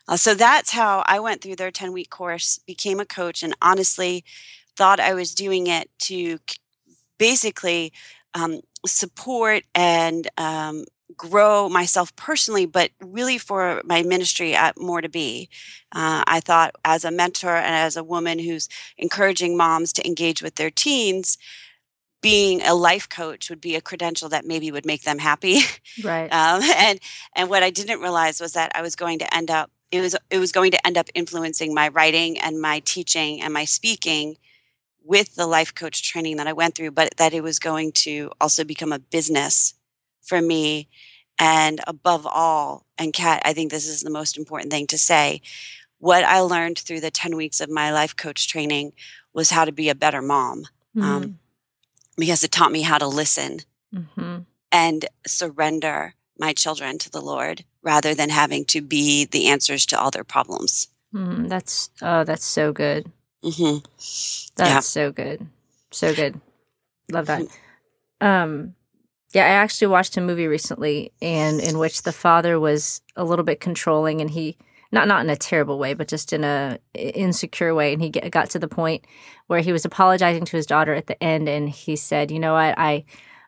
Uh, 0.08 0.18
so 0.18 0.34
that's 0.34 0.72
how 0.72 1.04
I 1.06 1.20
went 1.20 1.42
through 1.42 1.56
their 1.56 1.72
10 1.72 1.94
week 1.94 2.10
course, 2.10 2.60
became 2.68 3.00
a 3.00 3.06
coach, 3.06 3.42
and 3.42 3.56
honestly 3.62 4.26
thought 4.76 5.00
I 5.00 5.14
was 5.14 5.34
doing 5.34 5.68
it 5.68 5.90
to 6.00 6.40
basically 7.18 7.94
um, 8.34 8.60
support 8.86 9.64
and 9.74 10.28
um, 10.38 10.84
grow 11.18 11.70
myself 11.70 12.16
personally, 12.16 12.66
but 12.66 12.92
really 13.02 13.38
for 13.38 13.82
my 13.86 14.04
ministry 14.04 14.56
at 14.56 14.80
More 14.80 15.02
to 15.02 15.10
Be. 15.10 15.50
Uh, 15.92 16.24
I 16.26 16.40
thought 16.40 16.76
as 16.84 17.06
a 17.06 17.12
mentor 17.12 17.56
and 17.56 17.76
as 17.76 17.96
a 17.96 18.04
woman 18.04 18.40
who's 18.40 18.70
encouraging 18.98 19.56
moms 19.58 19.94
to 19.94 20.06
engage 20.08 20.42
with 20.42 20.56
their 20.56 20.72
teens, 20.72 21.38
being 22.22 22.62
a 22.62 22.74
life 22.74 23.08
coach 23.10 23.50
would 23.50 23.62
be 23.62 23.76
a 23.76 23.82
credential 23.82 24.30
that 24.30 24.46
maybe 24.46 24.72
would 24.72 24.86
make 24.86 25.04
them 25.04 25.20
happy. 25.20 25.60
Right. 26.04 26.34
Um, 26.34 26.64
and 26.76 27.00
and 27.36 27.50
what 27.50 27.62
I 27.62 27.70
didn't 27.70 28.00
realize 28.00 28.42
was 28.42 28.54
that 28.54 28.72
I 28.74 28.82
was 28.82 28.96
going 28.96 29.20
to 29.20 29.32
end 29.36 29.52
up 29.52 29.70
it 29.92 30.02
was 30.02 30.16
it 30.32 30.40
was 30.40 30.52
going 30.52 30.72
to 30.72 30.88
end 30.88 30.98
up 30.98 31.08
influencing 31.14 31.74
my 31.74 31.90
writing 31.90 32.40
and 32.40 32.60
my 32.60 32.80
teaching 32.80 33.42
and 33.42 33.54
my 33.54 33.66
speaking 33.66 34.38
with 35.04 35.36
the 35.36 35.46
life 35.46 35.76
coach 35.76 36.02
training 36.02 36.38
that 36.38 36.48
I 36.48 36.54
went 36.54 36.74
through, 36.76 36.92
but 36.92 37.16
that 37.18 37.34
it 37.34 37.44
was 37.44 37.60
going 37.60 37.92
to 37.92 38.32
also 38.42 38.64
become 38.64 38.92
a 38.92 38.98
business 38.98 39.76
for 40.24 40.42
me. 40.42 40.88
And 41.40 41.82
above 41.88 42.26
all, 42.26 42.86
and 42.98 43.14
Kat, 43.14 43.42
I 43.44 43.54
think 43.54 43.72
this 43.72 43.88
is 43.88 44.02
the 44.02 44.10
most 44.10 44.38
important 44.38 44.72
thing 44.72 44.88
to 44.88 44.98
say. 44.98 45.42
What 45.98 46.24
I 46.24 46.40
learned 46.40 46.80
through 46.80 47.00
the 47.00 47.12
10 47.12 47.36
weeks 47.36 47.62
of 47.62 47.70
my 47.70 47.92
life 47.92 48.16
coach 48.16 48.48
training 48.48 48.94
was 49.34 49.50
how 49.50 49.66
to 49.66 49.72
be 49.72 49.90
a 49.90 49.96
better 49.96 50.22
mom. 50.22 50.66
Um, 50.96 51.02
mm-hmm. 51.02 51.04
Um, 51.04 51.40
because 52.18 52.44
it 52.44 52.52
taught 52.52 52.72
me 52.72 52.84
how 52.84 52.98
to 52.98 53.08
listen 53.08 53.60
mm-hmm. 53.94 54.40
and 54.72 55.06
surrender 55.26 56.14
my 56.38 56.54
children 56.54 56.98
to 57.00 57.10
the 57.10 57.22
Lord 57.22 57.64
rather 57.82 58.14
than 58.14 58.30
having 58.30 58.66
to 58.66 58.82
be 58.82 59.26
the 59.26 59.48
answers 59.48 59.86
to 59.88 60.00
all 60.00 60.12
their 60.12 60.24
problems. 60.24 60.90
Mm, 61.14 61.50
that's 61.50 61.90
oh, 62.02 62.24
that's 62.24 62.46
so 62.46 62.72
good. 62.72 63.12
Mm-hmm. 63.44 63.80
That's 64.56 64.58
yeah. 64.58 64.80
so 64.80 65.12
good, 65.12 65.48
so 65.92 66.14
good. 66.14 66.40
Love 67.12 67.28
that. 67.28 67.42
Mm-hmm. 67.42 68.28
Um, 68.28 68.76
yeah, 69.34 69.46
I 69.46 69.50
actually 69.50 69.88
watched 69.88 70.16
a 70.16 70.22
movie 70.22 70.48
recently, 70.48 71.12
and 71.22 71.60
in 71.60 71.80
which 71.80 72.04
the 72.04 72.12
father 72.12 72.60
was 72.60 73.02
a 73.16 73.24
little 73.24 73.44
bit 73.44 73.60
controlling, 73.60 74.22
and 74.22 74.30
he 74.30 74.58
not 74.92 75.08
not 75.08 75.24
in 75.24 75.30
a 75.32 75.36
terrible 75.36 75.80
way, 75.80 75.96
but 75.96 76.08
just 76.08 76.34
in 76.34 76.44
a 76.44 76.78
insecure 76.94 77.74
way, 77.74 77.94
and 77.94 78.02
he 78.02 78.10
get, 78.10 78.30
got 78.32 78.52
to 78.52 78.60
the 78.60 78.68
point 78.68 79.06
where 79.48 79.60
he 79.60 79.72
was 79.72 79.86
apologizing 79.86 80.46
to 80.46 80.56
his 80.56 80.68
daughter 80.68 80.94
at 80.94 81.08
the 81.08 81.22
end, 81.22 81.50
and 81.50 81.68
he 81.68 81.96
said, 81.96 82.30
"You 82.30 82.40
know 82.40 82.54
what? 82.54 82.78
I, 82.78 83.06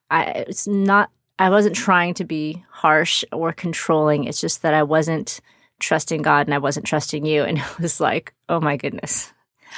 I 0.10 0.24
it's 0.48 0.68
not. 0.68 1.12
I 1.38 1.52
wasn't 1.52 1.76
trying 1.76 2.16
to 2.16 2.24
be 2.24 2.66
harsh 2.72 3.24
or 3.32 3.54
controlling. 3.54 4.24
It's 4.24 4.42
just 4.42 4.64
that 4.64 4.74
I 4.74 4.82
wasn't 4.82 5.40
trusting 5.80 6.24
God, 6.24 6.48
and 6.48 6.54
I 6.56 6.58
wasn't 6.58 6.88
trusting 6.88 7.28
you." 7.28 7.44
And 7.44 7.58
it 7.80 7.80
was 7.80 8.00
like, 8.00 8.34
"Oh 8.50 8.60
my 8.60 8.76
goodness." 8.76 9.32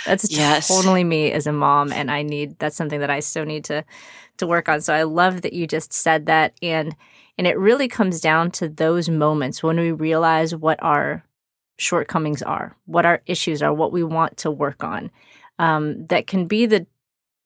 That's 0.05 0.31
yes. 0.31 0.67
totally 0.67 1.03
me 1.03 1.31
as 1.31 1.47
a 1.47 1.51
mom, 1.51 1.91
and 1.91 2.09
I 2.09 2.21
need 2.21 2.59
that's 2.59 2.77
something 2.77 3.01
that 3.01 3.09
I 3.09 3.19
so 3.19 3.43
need 3.43 3.65
to 3.65 3.83
to 4.37 4.47
work 4.47 4.69
on. 4.69 4.81
So 4.81 4.93
I 4.93 5.03
love 5.03 5.41
that 5.41 5.53
you 5.53 5.67
just 5.67 5.93
said 5.93 6.25
that, 6.25 6.53
and 6.61 6.95
and 7.37 7.47
it 7.47 7.57
really 7.57 7.87
comes 7.87 8.19
down 8.19 8.51
to 8.51 8.69
those 8.69 9.09
moments 9.09 9.61
when 9.61 9.77
we 9.77 9.91
realize 9.91 10.55
what 10.55 10.81
our 10.81 11.23
shortcomings 11.77 12.41
are, 12.41 12.75
what 12.85 13.05
our 13.05 13.21
issues 13.27 13.61
are, 13.61 13.73
what 13.73 13.91
we 13.91 14.03
want 14.03 14.37
to 14.37 14.51
work 14.51 14.83
on. 14.83 15.11
Um, 15.59 16.05
that 16.07 16.27
can 16.27 16.45
be 16.45 16.67
the 16.67 16.85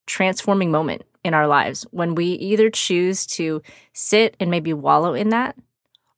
transforming 0.06 0.72
moment 0.72 1.04
in 1.24 1.34
our 1.34 1.48
lives 1.48 1.86
when 1.92 2.16
we 2.16 2.26
either 2.34 2.70
choose 2.70 3.26
to 3.26 3.62
sit 3.94 4.36
and 4.40 4.52
maybe 4.52 4.74
wallow 4.74 5.14
in 5.14 5.30
that, 5.30 5.56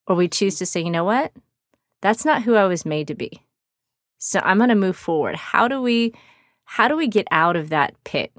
or 0.07 0.15
we 0.15 0.27
choose 0.27 0.57
to 0.57 0.65
say, 0.65 0.81
you 0.81 0.89
know 0.89 1.03
what, 1.03 1.33
that's 2.01 2.25
not 2.25 2.43
who 2.43 2.55
I 2.55 2.65
was 2.65 2.85
made 2.85 3.07
to 3.07 3.15
be. 3.15 3.43
So 4.17 4.39
I'm 4.43 4.57
going 4.57 4.69
to 4.69 4.75
move 4.75 4.95
forward. 4.95 5.35
How 5.35 5.67
do 5.67 5.81
we 5.81 6.13
how 6.65 6.87
do 6.87 6.95
we 6.95 7.07
get 7.07 7.27
out 7.29 7.55
of 7.55 7.69
that 7.69 7.93
pit 8.03 8.31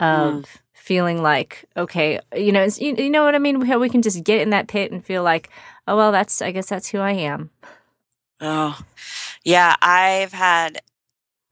of 0.00 0.44
mm. 0.44 0.46
Feeling 0.80 1.22
like 1.22 1.66
okay, 1.76 2.18
you 2.34 2.52
know, 2.52 2.64
you, 2.64 2.94
you 2.96 3.10
know 3.10 3.24
what 3.24 3.34
I 3.34 3.38
mean? 3.38 3.60
We 3.60 3.90
can 3.90 4.02
just 4.02 4.24
get 4.24 4.40
in 4.40 4.50
that 4.50 4.66
pit 4.66 4.90
and 4.90 5.04
feel 5.04 5.22
like, 5.22 5.50
oh 5.86 5.96
well, 5.96 6.10
that's 6.10 6.40
I 6.42 6.50
guess 6.52 6.68
that's 6.68 6.88
who 6.88 6.98
I 6.98 7.12
am. 7.12 7.50
Oh, 8.40 8.80
yeah. 9.44 9.76
I've 9.82 10.32
had 10.32 10.80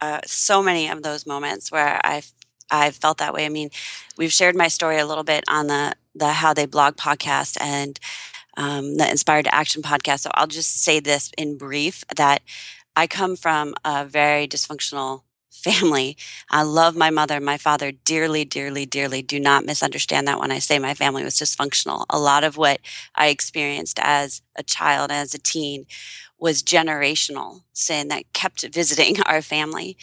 uh, 0.00 0.20
so 0.24 0.62
many 0.62 0.88
of 0.88 1.02
those 1.02 1.26
moments 1.26 1.70
where 1.70 2.00
I've 2.04 2.32
I've 2.70 2.96
felt 2.96 3.18
that 3.18 3.34
way. 3.34 3.44
I 3.44 3.50
mean, 3.50 3.70
we've 4.16 4.32
shared 4.32 4.56
my 4.56 4.68
story 4.68 4.98
a 4.98 5.06
little 5.06 5.24
bit 5.24 5.44
on 5.48 5.66
the 5.66 5.94
the 6.14 6.32
How 6.32 6.54
They 6.54 6.66
Blog 6.66 6.96
podcast 6.96 7.58
and 7.60 8.00
um, 8.56 8.96
the 8.96 9.08
Inspired 9.08 9.44
to 9.44 9.54
Action 9.54 9.82
podcast. 9.82 10.20
So 10.20 10.30
I'll 10.34 10.46
just 10.46 10.82
say 10.82 11.00
this 11.00 11.30
in 11.36 11.58
brief 11.58 12.02
that 12.16 12.42
I 12.96 13.06
come 13.06 13.36
from 13.36 13.74
a 13.84 14.04
very 14.04 14.48
dysfunctional 14.48 15.22
family. 15.50 16.16
I 16.50 16.62
love 16.62 16.96
my 16.96 17.10
mother 17.10 17.36
and 17.36 17.44
my 17.44 17.58
father 17.58 17.92
dearly, 17.92 18.44
dearly, 18.44 18.86
dearly. 18.86 19.22
Do 19.22 19.40
not 19.40 19.64
misunderstand 19.64 20.28
that 20.28 20.38
when 20.38 20.50
I 20.50 20.58
say 20.58 20.78
my 20.78 20.94
family 20.94 21.24
was 21.24 21.36
dysfunctional. 21.36 22.04
A 22.10 22.18
lot 22.18 22.44
of 22.44 22.56
what 22.56 22.80
I 23.14 23.28
experienced 23.28 23.98
as 24.02 24.42
a 24.56 24.62
child, 24.62 25.10
as 25.10 25.34
a 25.34 25.38
teen, 25.38 25.86
was 26.38 26.62
generational 26.62 27.62
sin 27.72 28.08
that 28.08 28.32
kept 28.32 28.66
visiting 28.72 29.20
our 29.26 29.42
family. 29.42 29.96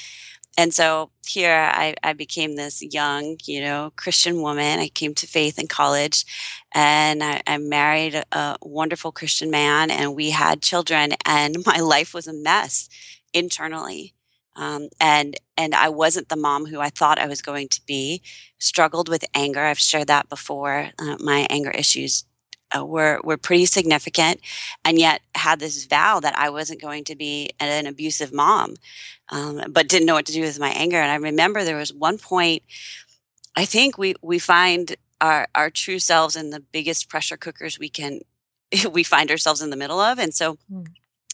And 0.58 0.74
so 0.74 1.12
here 1.28 1.54
I, 1.54 1.96
I 2.02 2.14
became 2.14 2.56
this 2.56 2.82
young, 2.82 3.38
you 3.46 3.62
know, 3.62 3.92
Christian 3.98 4.42
woman. 4.42 4.80
I 4.80 4.88
came 4.88 5.14
to 5.16 5.28
faith 5.28 5.60
in 5.60 5.68
college 5.68 6.26
and 6.74 7.24
I, 7.24 7.42
I 7.46 7.58
married 7.58 8.16
a, 8.16 8.24
a 8.32 8.58
wonderful 8.62 9.12
Christian 9.12 9.52
man 9.52 9.92
and 9.92 10.16
we 10.16 10.30
had 10.32 10.62
children 10.62 11.14
and 11.26 11.58
my 11.66 11.80
life 11.80 12.14
was 12.14 12.28
a 12.28 12.34
mess 12.34 12.90
internally. 13.34 14.15
Um, 14.56 14.90
and 15.00 15.36
and 15.58 15.76
I 15.76 15.90
wasn't 15.90 16.30
the 16.30 16.36
mom 16.36 16.66
who 16.66 16.80
I 16.80 16.90
thought 16.90 17.20
I 17.20 17.28
was 17.28 17.42
going 17.42 17.70
to 17.70 17.82
be. 17.86 18.22
Struggled 18.58 19.10
with 19.10 19.26
anger. 19.34 19.62
I've 19.62 19.80
shared 19.80 20.08
that 20.08 20.30
before. 20.30 20.90
Uh, 20.98 21.18
my 21.20 21.46
anger 21.50 21.72
issues 21.72 22.26
uh, 22.76 22.86
were 22.86 23.20
were 23.24 23.38
pretty 23.38 23.66
significant, 23.66 24.40
and 24.84 24.98
yet 24.98 25.22
had 25.36 25.60
this 25.60 25.86
vow 25.86 26.20
that 26.20 26.38
I 26.38 26.50
wasn't 26.50 26.82
going 26.82 27.04
to 27.06 27.16
be 27.16 27.52
an 27.60 27.86
abusive 27.86 28.34
mom, 28.34 28.76
um, 29.30 29.64
but 29.70 29.88
didn't 29.88 30.06
know 30.06 30.16
what 30.16 30.26
to 30.28 30.34
do 30.34 30.42
with 30.42 30.60
my 30.60 30.70
anger. 30.70 30.98
And 30.98 31.12
I 31.12 31.16
remember 31.16 31.64
there 31.64 31.78
was 31.78 31.94
one 31.94 32.18
point. 32.18 32.64
I 33.56 33.66
think 33.66 33.98
we 33.98 34.16
we 34.22 34.40
find 34.40 34.96
our 35.22 35.48
our 35.54 35.70
true 35.70 36.00
selves 36.00 36.36
in 36.36 36.50
the 36.50 36.60
biggest 36.60 37.10
pressure 37.10 37.38
cookers 37.38 37.80
we 37.80 37.90
can 37.90 38.22
we 38.92 39.04
find 39.04 39.32
ourselves 39.32 39.62
in 39.62 39.70
the 39.70 39.78
middle 39.78 40.00
of, 40.00 40.20
and 40.20 40.34
so. 40.34 40.58
Mm. 40.72 40.88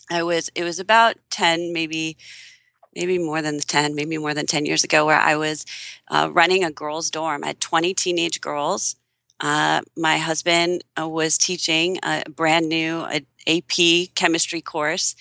I 0.09 0.23
was 0.23 0.49
it 0.55 0.65
was 0.65 0.77
about 0.77 1.15
10 1.29 1.71
maybe 1.71 2.17
maybe 2.95 3.17
more 3.17 3.41
than 3.41 3.59
10 3.59 3.95
maybe 3.95 4.17
more 4.17 4.33
than 4.33 4.45
10 4.45 4.65
years 4.65 4.83
ago 4.83 5.05
where 5.05 5.19
i 5.19 5.35
was 5.35 5.65
uh, 6.09 6.29
running 6.31 6.63
a 6.63 6.71
girls 6.71 7.09
dorm 7.09 7.43
i 7.43 7.47
had 7.47 7.59
20 7.59 7.93
teenage 7.93 8.41
girls 8.41 8.95
uh, 9.41 9.81
my 9.97 10.17
husband 10.17 10.83
uh, 10.99 11.09
was 11.09 11.37
teaching 11.37 11.97
a 12.03 12.23
brand 12.29 12.69
new 12.69 13.03
AP 13.47 14.13
chemistry 14.15 14.61
course. 14.61 15.15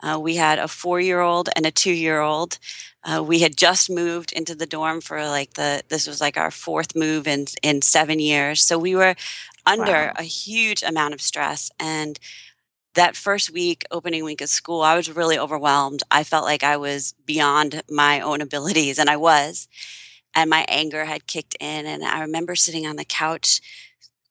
Uh, 0.00 0.18
we 0.20 0.36
had 0.36 0.58
a 0.58 0.68
four 0.68 1.00
year 1.00 1.20
old 1.20 1.48
and 1.56 1.64
a 1.64 1.70
two 1.70 1.92
year 1.92 2.20
old. 2.20 2.58
Uh, 3.02 3.22
we 3.22 3.40
had 3.40 3.56
just 3.56 3.90
moved 3.90 4.32
into 4.32 4.54
the 4.54 4.66
dorm 4.66 5.00
for 5.00 5.26
like 5.26 5.54
the 5.54 5.82
this 5.88 6.06
was 6.06 6.20
like 6.20 6.36
our 6.36 6.50
fourth 6.50 6.94
move 6.94 7.26
in 7.26 7.46
in 7.62 7.80
seven 7.80 8.18
years. 8.18 8.60
So 8.62 8.78
we 8.78 8.94
were 8.94 9.14
under 9.64 9.92
wow. 9.92 10.12
a 10.16 10.22
huge 10.22 10.82
amount 10.82 11.14
of 11.14 11.20
stress 11.20 11.70
and 11.80 12.18
that 12.94 13.16
first 13.16 13.52
week 13.52 13.84
opening 13.90 14.24
week 14.24 14.40
of 14.40 14.48
school 14.48 14.82
i 14.82 14.96
was 14.96 15.10
really 15.14 15.38
overwhelmed 15.38 16.02
i 16.10 16.22
felt 16.24 16.44
like 16.44 16.62
i 16.62 16.76
was 16.76 17.14
beyond 17.26 17.82
my 17.90 18.20
own 18.20 18.40
abilities 18.40 18.98
and 18.98 19.10
i 19.10 19.16
was 19.16 19.68
and 20.34 20.50
my 20.50 20.64
anger 20.68 21.04
had 21.04 21.26
kicked 21.26 21.56
in. 21.60 21.86
And 21.86 22.04
I 22.04 22.20
remember 22.20 22.54
sitting 22.54 22.86
on 22.86 22.96
the 22.96 23.04
couch 23.04 23.60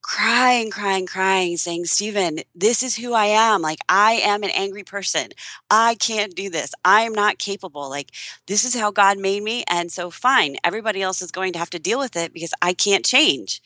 crying, 0.03 0.72
crying, 0.72 1.06
crying, 1.06 1.58
saying, 1.58 1.86
Stephen, 1.86 2.39
this 2.56 2.82
is 2.82 2.98
who 2.98 3.13
I 3.13 3.25
am. 3.27 3.62
Like, 3.62 3.80
I 3.88 4.13
am 4.13 4.44
an 4.44 4.50
angry 4.50 4.84
person. 4.84 5.30
I 5.70 5.96
can't 5.96 6.36
do 6.36 6.50
this. 6.50 6.74
I 6.84 7.01
am 7.01 7.13
not 7.13 7.38
capable. 7.38 7.88
Like, 7.89 8.12
this 8.48 8.65
is 8.65 8.75
how 8.75 8.91
God 8.91 9.20
made 9.20 9.44
me. 9.44 9.63
And 9.70 9.91
so, 9.91 10.10
fine, 10.10 10.58
everybody 10.63 11.01
else 11.03 11.22
is 11.22 11.32
going 11.32 11.53
to 11.53 11.60
have 11.60 11.70
to 11.72 11.80
deal 11.80 12.00
with 12.00 12.15
it 12.15 12.34
because 12.34 12.53
I 12.62 12.74
can't 12.74 13.06
change. 13.06 13.62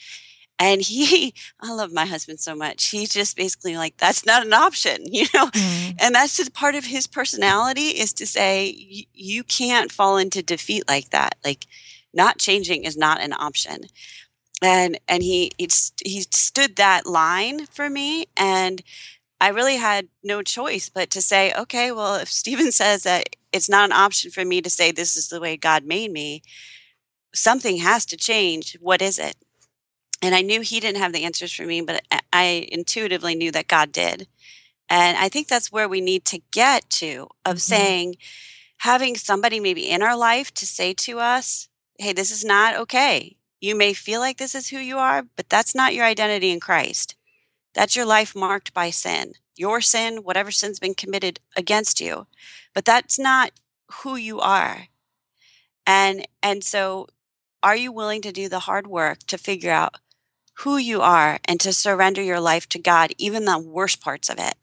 And 0.59 0.81
he, 0.81 1.33
I 1.59 1.73
love 1.73 1.91
my 1.91 2.05
husband 2.05 2.39
so 2.39 2.55
much. 2.55 2.85
He's 2.87 3.09
just 3.09 3.35
basically 3.35 3.77
like, 3.77 3.97
that's 3.97 4.25
not 4.25 4.45
an 4.45 4.53
option, 4.53 5.01
you 5.11 5.25
know? 5.33 5.47
Mm. 5.47 5.95
And 5.99 6.15
that's 6.15 6.37
just 6.37 6.53
part 6.53 6.75
of 6.75 6.85
his 6.85 7.07
personality 7.07 7.89
is 7.89 8.13
to 8.13 8.25
say, 8.25 9.05
you 9.13 9.43
can't 9.43 9.91
fall 9.91 10.17
into 10.17 10.41
defeat 10.41 10.83
like 10.87 11.09
that. 11.09 11.35
Like, 11.43 11.65
not 12.13 12.37
changing 12.37 12.85
is 12.85 12.95
not 12.95 13.21
an 13.21 13.33
option 13.33 13.87
and 14.61 14.99
and 15.07 15.23
he 15.23 15.51
he, 15.57 15.69
he 16.03 16.21
stood 16.31 16.75
that 16.75 17.05
line 17.05 17.65
for 17.67 17.89
me 17.89 18.25
and 18.37 18.81
i 19.41 19.49
really 19.49 19.75
had 19.75 20.07
no 20.23 20.41
choice 20.41 20.89
but 20.89 21.09
to 21.09 21.21
say 21.21 21.53
okay 21.53 21.91
well 21.91 22.15
if 22.15 22.29
stephen 22.31 22.71
says 22.71 23.03
that 23.03 23.35
it's 23.51 23.69
not 23.69 23.85
an 23.85 23.91
option 23.91 24.31
for 24.31 24.45
me 24.45 24.61
to 24.61 24.69
say 24.69 24.91
this 24.91 25.15
is 25.17 25.29
the 25.29 25.39
way 25.39 25.57
god 25.57 25.83
made 25.83 26.11
me 26.11 26.41
something 27.33 27.77
has 27.77 28.05
to 28.05 28.17
change 28.17 28.77
what 28.79 29.01
is 29.01 29.19
it 29.19 29.35
and 30.25 30.35
i 30.35 30.41
knew 30.41 30.61
he 30.61 30.79
didn't 30.79 31.01
have 31.01 31.13
the 31.13 31.23
answers 31.23 31.51
for 31.51 31.65
me 31.65 31.81
but 31.81 32.03
i 32.33 32.67
intuitively 32.71 33.35
knew 33.35 33.51
that 33.51 33.67
god 33.67 33.91
did 33.91 34.27
and 34.89 35.17
i 35.17 35.29
think 35.29 35.47
that's 35.47 35.71
where 35.71 35.87
we 35.87 36.01
need 36.01 36.25
to 36.25 36.41
get 36.51 36.89
to 36.89 37.27
of 37.45 37.55
mm-hmm. 37.55 37.57
saying 37.57 38.15
having 38.79 39.15
somebody 39.15 39.59
maybe 39.59 39.89
in 39.89 40.01
our 40.01 40.17
life 40.17 40.53
to 40.53 40.65
say 40.65 40.93
to 40.93 41.19
us 41.19 41.69
hey, 41.97 42.13
this 42.13 42.31
is 42.31 42.43
not 42.43 42.75
okay. 42.75 43.37
You 43.61 43.75
may 43.75 43.93
feel 43.93 44.19
like 44.19 44.37
this 44.37 44.55
is 44.55 44.69
who 44.69 44.77
you 44.77 44.97
are, 44.97 45.23
but 45.35 45.49
that's 45.49 45.75
not 45.75 45.93
your 45.93 46.05
identity 46.05 46.51
in 46.51 46.59
Christ. 46.59 47.15
That's 47.73 47.95
your 47.95 48.05
life 48.05 48.35
marked 48.35 48.73
by 48.73 48.89
sin. 48.89 49.33
Your 49.55 49.81
sin, 49.81 50.17
whatever 50.17 50.51
sin's 50.51 50.79
been 50.79 50.93
committed 50.93 51.39
against 51.55 51.99
you. 51.99 52.27
But 52.73 52.85
that's 52.85 53.17
not 53.17 53.51
who 54.01 54.15
you 54.15 54.39
are. 54.39 54.87
And 55.87 56.27
and 56.43 56.63
so 56.63 57.07
are 57.63 57.75
you 57.75 57.91
willing 57.91 58.21
to 58.23 58.31
do 58.31 58.49
the 58.49 58.59
hard 58.59 58.87
work 58.87 59.19
to 59.27 59.37
figure 59.37 59.71
out 59.71 59.95
who 60.59 60.77
you 60.77 61.01
are 61.01 61.39
and 61.45 61.59
to 61.61 61.73
surrender 61.73 62.21
your 62.21 62.39
life 62.39 62.67
to 62.69 62.79
God, 62.79 63.13
even 63.17 63.45
the 63.45 63.59
worst 63.59 64.01
parts 64.01 64.29
of 64.29 64.37
it? 64.39 64.55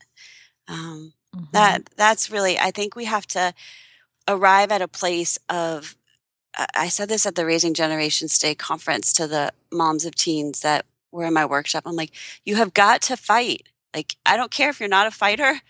Um, 0.68 1.14
mm-hmm. 1.34 1.44
That 1.52 1.90
that's 1.96 2.30
really 2.30 2.58
I 2.58 2.70
think 2.70 2.94
we 2.94 3.04
have 3.06 3.26
to 3.28 3.54
arrive 4.28 4.70
at 4.70 4.82
a 4.82 4.88
place 4.88 5.38
of 5.48 5.96
I 6.74 6.88
said 6.88 7.08
this 7.08 7.24
at 7.24 7.34
the 7.34 7.46
Raising 7.46 7.74
Generations 7.74 8.38
Day 8.38 8.54
conference 8.54 9.12
to 9.14 9.26
the 9.26 9.52
moms 9.72 10.04
of 10.04 10.14
teens 10.14 10.60
that 10.60 10.84
were 11.10 11.24
in 11.24 11.32
my 11.32 11.46
workshop. 11.46 11.84
I'm 11.86 11.96
like, 11.96 12.12
you 12.44 12.56
have 12.56 12.74
got 12.74 13.00
to 13.02 13.16
fight. 13.16 13.68
Like, 13.94 14.16
I 14.26 14.36
don't 14.36 14.50
care 14.50 14.70
if 14.70 14.80
you're 14.80 14.88
not 14.88 15.06
a 15.06 15.10
fighter. 15.10 15.60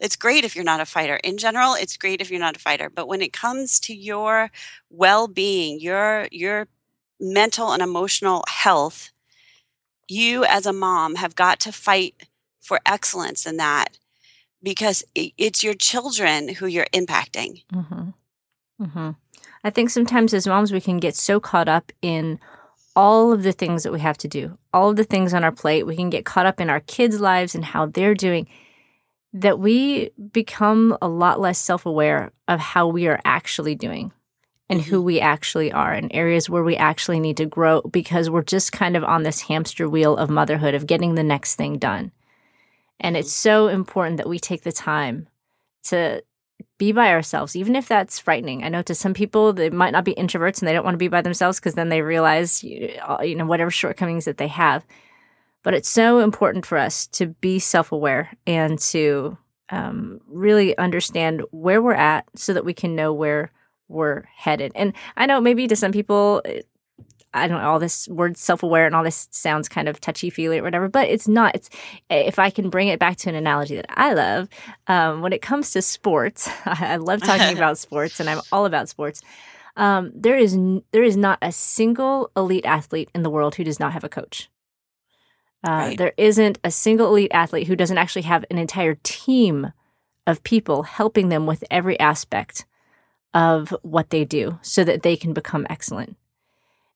It's 0.00 0.16
great 0.16 0.44
if 0.44 0.56
you're 0.56 0.64
not 0.64 0.80
a 0.80 0.86
fighter. 0.86 1.16
In 1.22 1.38
general, 1.38 1.74
it's 1.74 1.96
great 1.96 2.20
if 2.20 2.28
you're 2.28 2.40
not 2.40 2.56
a 2.56 2.60
fighter. 2.60 2.90
But 2.90 3.06
when 3.06 3.22
it 3.22 3.32
comes 3.32 3.78
to 3.80 3.94
your 3.94 4.50
well-being, 4.90 5.80
your 5.80 6.26
your 6.32 6.66
mental 7.20 7.72
and 7.72 7.82
emotional 7.82 8.42
health, 8.48 9.11
you 10.12 10.44
as 10.44 10.66
a 10.66 10.72
mom 10.72 11.16
have 11.16 11.34
got 11.34 11.60
to 11.60 11.72
fight 11.72 12.14
for 12.60 12.80
excellence 12.86 13.46
in 13.46 13.56
that 13.56 13.98
because 14.62 15.04
it's 15.14 15.64
your 15.64 15.74
children 15.74 16.48
who 16.48 16.66
you're 16.66 16.86
impacting. 16.92 17.64
Mm-hmm. 17.72 18.10
Mm-hmm. 18.80 19.10
I 19.64 19.70
think 19.70 19.90
sometimes 19.90 20.34
as 20.34 20.46
moms, 20.46 20.72
we 20.72 20.80
can 20.80 20.98
get 20.98 21.16
so 21.16 21.40
caught 21.40 21.68
up 21.68 21.92
in 22.02 22.38
all 22.94 23.32
of 23.32 23.42
the 23.42 23.52
things 23.52 23.82
that 23.82 23.92
we 23.92 24.00
have 24.00 24.18
to 24.18 24.28
do, 24.28 24.58
all 24.72 24.90
of 24.90 24.96
the 24.96 25.04
things 25.04 25.32
on 25.32 25.44
our 25.44 25.52
plate. 25.52 25.86
We 25.86 25.96
can 25.96 26.10
get 26.10 26.24
caught 26.24 26.46
up 26.46 26.60
in 26.60 26.68
our 26.68 26.80
kids' 26.80 27.20
lives 27.20 27.54
and 27.54 27.64
how 27.64 27.86
they're 27.86 28.14
doing 28.14 28.48
that 29.32 29.58
we 29.58 30.10
become 30.32 30.96
a 31.00 31.08
lot 31.08 31.40
less 31.40 31.58
self 31.58 31.86
aware 31.86 32.32
of 32.48 32.60
how 32.60 32.86
we 32.86 33.06
are 33.08 33.20
actually 33.24 33.74
doing 33.74 34.12
and 34.72 34.80
who 34.80 35.02
we 35.02 35.20
actually 35.20 35.70
are 35.70 35.92
and 35.92 36.10
areas 36.14 36.48
where 36.48 36.62
we 36.62 36.76
actually 36.76 37.20
need 37.20 37.36
to 37.36 37.44
grow 37.44 37.82
because 37.82 38.30
we're 38.30 38.40
just 38.40 38.72
kind 38.72 38.96
of 38.96 39.04
on 39.04 39.22
this 39.22 39.42
hamster 39.42 39.86
wheel 39.86 40.16
of 40.16 40.30
motherhood, 40.30 40.72
of 40.72 40.86
getting 40.86 41.14
the 41.14 41.22
next 41.22 41.56
thing 41.56 41.76
done. 41.76 42.10
And 42.98 43.14
it's 43.14 43.34
so 43.34 43.68
important 43.68 44.16
that 44.16 44.30
we 44.30 44.38
take 44.38 44.62
the 44.62 44.72
time 44.72 45.28
to 45.88 46.24
be 46.78 46.90
by 46.90 47.10
ourselves, 47.10 47.54
even 47.54 47.76
if 47.76 47.86
that's 47.86 48.18
frightening. 48.18 48.64
I 48.64 48.70
know 48.70 48.80
to 48.80 48.94
some 48.94 49.12
people 49.12 49.52
they 49.52 49.68
might 49.68 49.92
not 49.92 50.06
be 50.06 50.14
introverts 50.14 50.60
and 50.60 50.66
they 50.66 50.72
don't 50.72 50.86
want 50.86 50.94
to 50.94 50.98
be 50.98 51.08
by 51.08 51.20
themselves 51.20 51.60
because 51.60 51.74
then 51.74 51.90
they 51.90 52.00
realize 52.00 52.64
you 52.64 52.96
know 53.36 53.44
whatever 53.44 53.70
shortcomings 53.70 54.24
that 54.24 54.38
they 54.38 54.48
have. 54.48 54.86
But 55.62 55.74
it's 55.74 55.90
so 55.90 56.20
important 56.20 56.64
for 56.64 56.78
us 56.78 57.06
to 57.08 57.26
be 57.26 57.58
self-aware 57.58 58.30
and 58.46 58.78
to 58.78 59.36
um, 59.68 60.22
really 60.28 60.78
understand 60.78 61.42
where 61.50 61.82
we're 61.82 61.92
at 61.92 62.24
so 62.36 62.54
that 62.54 62.64
we 62.64 62.72
can 62.72 62.96
know 62.96 63.12
where 63.12 63.50
we're 63.92 64.24
headed. 64.34 64.72
And 64.74 64.92
I 65.16 65.26
know 65.26 65.40
maybe 65.40 65.66
to 65.68 65.76
some 65.76 65.92
people 65.92 66.42
I 67.34 67.48
don't 67.48 67.58
know, 67.62 67.68
all 67.68 67.78
this 67.78 68.08
word 68.08 68.36
self 68.36 68.62
aware 68.62 68.86
and 68.86 68.94
all 68.94 69.02
this 69.02 69.28
sounds 69.30 69.68
kind 69.68 69.88
of 69.88 70.00
touchy 70.00 70.28
feely 70.28 70.58
or 70.58 70.62
whatever, 70.62 70.88
but 70.88 71.08
it's 71.08 71.26
not. 71.26 71.54
It's 71.54 71.70
if 72.10 72.38
I 72.38 72.50
can 72.50 72.68
bring 72.68 72.88
it 72.88 72.98
back 72.98 73.16
to 73.18 73.30
an 73.30 73.34
analogy 73.34 73.76
that 73.76 73.86
I 73.88 74.12
love, 74.12 74.48
um, 74.86 75.22
when 75.22 75.32
it 75.32 75.40
comes 75.40 75.70
to 75.72 75.82
sports, 75.82 76.50
I 76.66 76.96
love 76.96 77.22
talking 77.22 77.56
about 77.56 77.78
sports 77.78 78.20
and 78.20 78.28
I'm 78.28 78.40
all 78.50 78.66
about 78.66 78.88
sports. 78.88 79.22
Um, 79.76 80.12
there 80.14 80.36
is 80.36 80.58
there 80.92 81.02
is 81.02 81.16
not 81.16 81.38
a 81.40 81.52
single 81.52 82.30
elite 82.36 82.66
athlete 82.66 83.10
in 83.14 83.22
the 83.22 83.30
world 83.30 83.54
who 83.54 83.64
does 83.64 83.80
not 83.80 83.92
have 83.92 84.04
a 84.04 84.08
coach. 84.08 84.50
Uh, 85.66 85.70
right. 85.70 85.98
There 85.98 86.12
isn't 86.16 86.58
a 86.64 86.70
single 86.70 87.08
elite 87.08 87.30
athlete 87.32 87.68
who 87.68 87.76
doesn't 87.76 87.96
actually 87.96 88.22
have 88.22 88.44
an 88.50 88.58
entire 88.58 88.96
team 89.02 89.72
of 90.26 90.42
people 90.42 90.82
helping 90.82 91.28
them 91.30 91.46
with 91.46 91.64
every 91.70 91.98
aspect 91.98 92.66
of 93.34 93.74
what 93.82 94.10
they 94.10 94.24
do 94.24 94.58
so 94.62 94.84
that 94.84 95.02
they 95.02 95.16
can 95.16 95.32
become 95.32 95.66
excellent. 95.70 96.16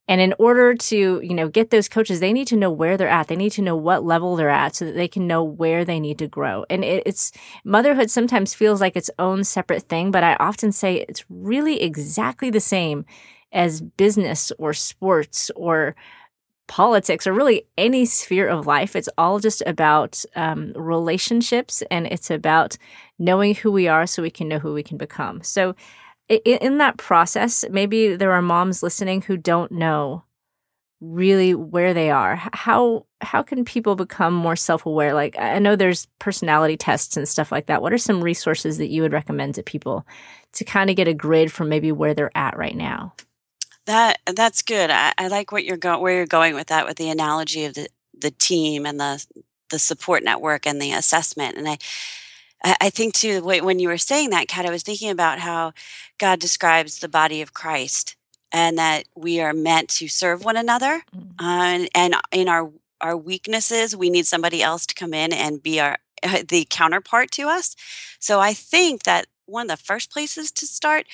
And 0.08 0.20
in 0.20 0.34
order 0.38 0.74
to, 0.74 1.20
you 1.20 1.34
know, 1.34 1.48
get 1.48 1.70
those 1.70 1.88
coaches, 1.88 2.20
they 2.20 2.32
need 2.32 2.46
to 2.48 2.56
know 2.56 2.70
where 2.70 2.96
they're 2.96 3.08
at. 3.08 3.26
They 3.26 3.36
need 3.36 3.50
to 3.52 3.62
know 3.62 3.74
what 3.74 4.04
level 4.04 4.36
they're 4.36 4.48
at 4.48 4.76
so 4.76 4.84
that 4.84 4.94
they 4.94 5.08
can 5.08 5.26
know 5.26 5.42
where 5.42 5.84
they 5.84 5.98
need 5.98 6.18
to 6.20 6.28
grow. 6.28 6.64
And 6.70 6.84
it's 6.84 7.32
motherhood 7.64 8.10
sometimes 8.10 8.54
feels 8.54 8.80
like 8.80 8.96
its 8.96 9.10
own 9.18 9.42
separate 9.42 9.84
thing, 9.84 10.12
but 10.12 10.22
I 10.22 10.36
often 10.36 10.70
say 10.70 10.96
it's 10.96 11.24
really 11.28 11.82
exactly 11.82 12.50
the 12.50 12.60
same 12.60 13.04
as 13.52 13.80
business 13.80 14.52
or 14.58 14.72
sports 14.72 15.50
or 15.56 15.96
politics 16.68 17.26
or 17.26 17.32
really 17.32 17.66
any 17.76 18.04
sphere 18.04 18.48
of 18.48 18.66
life. 18.66 18.94
It's 18.94 19.08
all 19.18 19.40
just 19.40 19.62
about 19.66 20.24
um, 20.36 20.72
relationships 20.74 21.82
and 21.90 22.06
it's 22.06 22.30
about 22.30 22.76
knowing 23.18 23.54
who 23.54 23.72
we 23.72 23.88
are 23.88 24.06
so 24.06 24.22
we 24.22 24.30
can 24.30 24.48
know 24.48 24.58
who 24.58 24.72
we 24.72 24.82
can 24.82 24.96
become. 24.98 25.42
So 25.42 25.74
in 26.28 26.78
that 26.78 26.96
process, 26.96 27.64
maybe 27.70 28.16
there 28.16 28.32
are 28.32 28.42
moms 28.42 28.82
listening 28.82 29.22
who 29.22 29.36
don't 29.36 29.72
know 29.72 30.24
really 31.00 31.54
where 31.54 31.92
they 31.94 32.10
are. 32.10 32.36
How 32.36 33.06
how 33.20 33.42
can 33.42 33.64
people 33.64 33.96
become 33.96 34.34
more 34.34 34.56
self-aware? 34.56 35.14
Like 35.14 35.38
I 35.38 35.58
know 35.58 35.76
there's 35.76 36.06
personality 36.18 36.76
tests 36.76 37.16
and 37.16 37.28
stuff 37.28 37.52
like 37.52 37.66
that. 37.66 37.82
What 37.82 37.92
are 37.92 37.98
some 37.98 38.22
resources 38.22 38.78
that 38.78 38.88
you 38.88 39.02
would 39.02 39.12
recommend 39.12 39.54
to 39.54 39.62
people 39.62 40.06
to 40.52 40.64
kind 40.64 40.90
of 40.90 40.96
get 40.96 41.08
a 41.08 41.14
grid 41.14 41.52
from 41.52 41.68
maybe 41.68 41.92
where 41.92 42.14
they're 42.14 42.36
at 42.36 42.56
right 42.56 42.76
now? 42.76 43.14
That 43.86 44.18
that's 44.34 44.62
good. 44.62 44.90
I, 44.90 45.12
I 45.16 45.28
like 45.28 45.52
what 45.52 45.64
you're 45.64 45.76
going 45.76 46.00
where 46.00 46.14
you're 46.14 46.26
going 46.26 46.54
with 46.54 46.68
that 46.68 46.86
with 46.86 46.96
the 46.96 47.10
analogy 47.10 47.64
of 47.66 47.74
the 47.74 47.88
the 48.18 48.30
team 48.30 48.86
and 48.86 48.98
the 48.98 49.24
the 49.70 49.78
support 49.78 50.22
network 50.24 50.66
and 50.66 50.80
the 50.80 50.92
assessment. 50.92 51.56
And 51.56 51.68
I 51.68 51.78
I 52.80 52.90
think 52.90 53.14
too, 53.14 53.42
when 53.42 53.78
you 53.78 53.88
were 53.88 53.98
saying 53.98 54.30
that, 54.30 54.48
Kat, 54.48 54.66
I 54.66 54.70
was 54.70 54.82
thinking 54.82 55.10
about 55.10 55.38
how 55.38 55.72
God 56.18 56.40
describes 56.40 56.98
the 56.98 57.08
body 57.08 57.42
of 57.42 57.52
Christ 57.52 58.16
and 58.52 58.78
that 58.78 59.04
we 59.14 59.40
are 59.40 59.52
meant 59.52 59.88
to 59.90 60.08
serve 60.08 60.44
one 60.44 60.56
another. 60.56 61.02
Mm. 61.14 61.32
Uh, 61.38 61.86
and 61.94 62.14
in 62.32 62.48
our 62.48 62.70
our 63.00 63.16
weaknesses, 63.16 63.94
we 63.94 64.08
need 64.08 64.26
somebody 64.26 64.62
else 64.62 64.86
to 64.86 64.94
come 64.94 65.12
in 65.12 65.32
and 65.32 65.62
be 65.62 65.80
our 65.80 65.98
the 66.48 66.66
counterpart 66.68 67.30
to 67.32 67.48
us. 67.48 67.76
So 68.18 68.40
I 68.40 68.54
think 68.54 69.02
that 69.02 69.26
one 69.44 69.70
of 69.70 69.78
the 69.78 69.84
first 69.84 70.10
places 70.10 70.50
to 70.52 70.66
start 70.66 71.06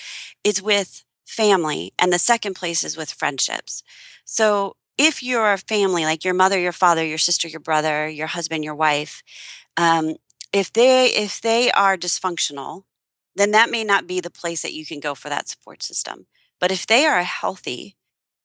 is 0.44 0.62
with 0.62 1.04
family, 1.26 1.92
and 1.98 2.12
the 2.12 2.18
second 2.18 2.54
place 2.54 2.84
is 2.84 2.96
with 2.96 3.12
friendships. 3.12 3.82
So 4.24 4.76
if 4.98 5.22
you're 5.22 5.52
a 5.52 5.58
family, 5.58 6.04
like 6.04 6.24
your 6.24 6.34
mother, 6.34 6.58
your 6.58 6.72
father, 6.72 7.04
your 7.04 7.18
sister, 7.18 7.48
your 7.48 7.60
brother, 7.60 8.08
your 8.08 8.28
husband, 8.28 8.64
your 8.64 8.74
wife, 8.74 9.22
um, 9.76 10.16
if 10.52 10.72
they 10.72 11.06
if 11.06 11.40
they 11.40 11.70
are 11.72 11.96
dysfunctional 11.96 12.84
then 13.34 13.50
that 13.50 13.70
may 13.70 13.82
not 13.82 14.06
be 14.06 14.20
the 14.20 14.30
place 14.30 14.62
that 14.62 14.74
you 14.74 14.84
can 14.84 15.00
go 15.00 15.14
for 15.14 15.28
that 15.28 15.48
support 15.48 15.82
system 15.82 16.26
but 16.60 16.70
if 16.70 16.86
they 16.86 17.06
are 17.06 17.22
healthy 17.22 17.96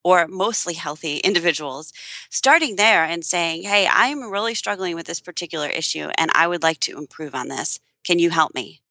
or 0.03 0.27
mostly 0.27 0.73
healthy 0.73 1.17
individuals 1.23 1.93
starting 2.29 2.75
there 2.75 3.03
and 3.03 3.25
saying 3.25 3.63
hey 3.63 3.87
i'm 3.91 4.31
really 4.31 4.53
struggling 4.53 4.95
with 4.95 5.05
this 5.05 5.21
particular 5.21 5.67
issue 5.67 6.09
and 6.17 6.31
i 6.33 6.47
would 6.47 6.63
like 6.63 6.79
to 6.79 6.97
improve 6.97 7.35
on 7.35 7.47
this 7.47 7.79
can 8.03 8.19
you 8.19 8.29
help 8.29 8.53
me 8.55 8.81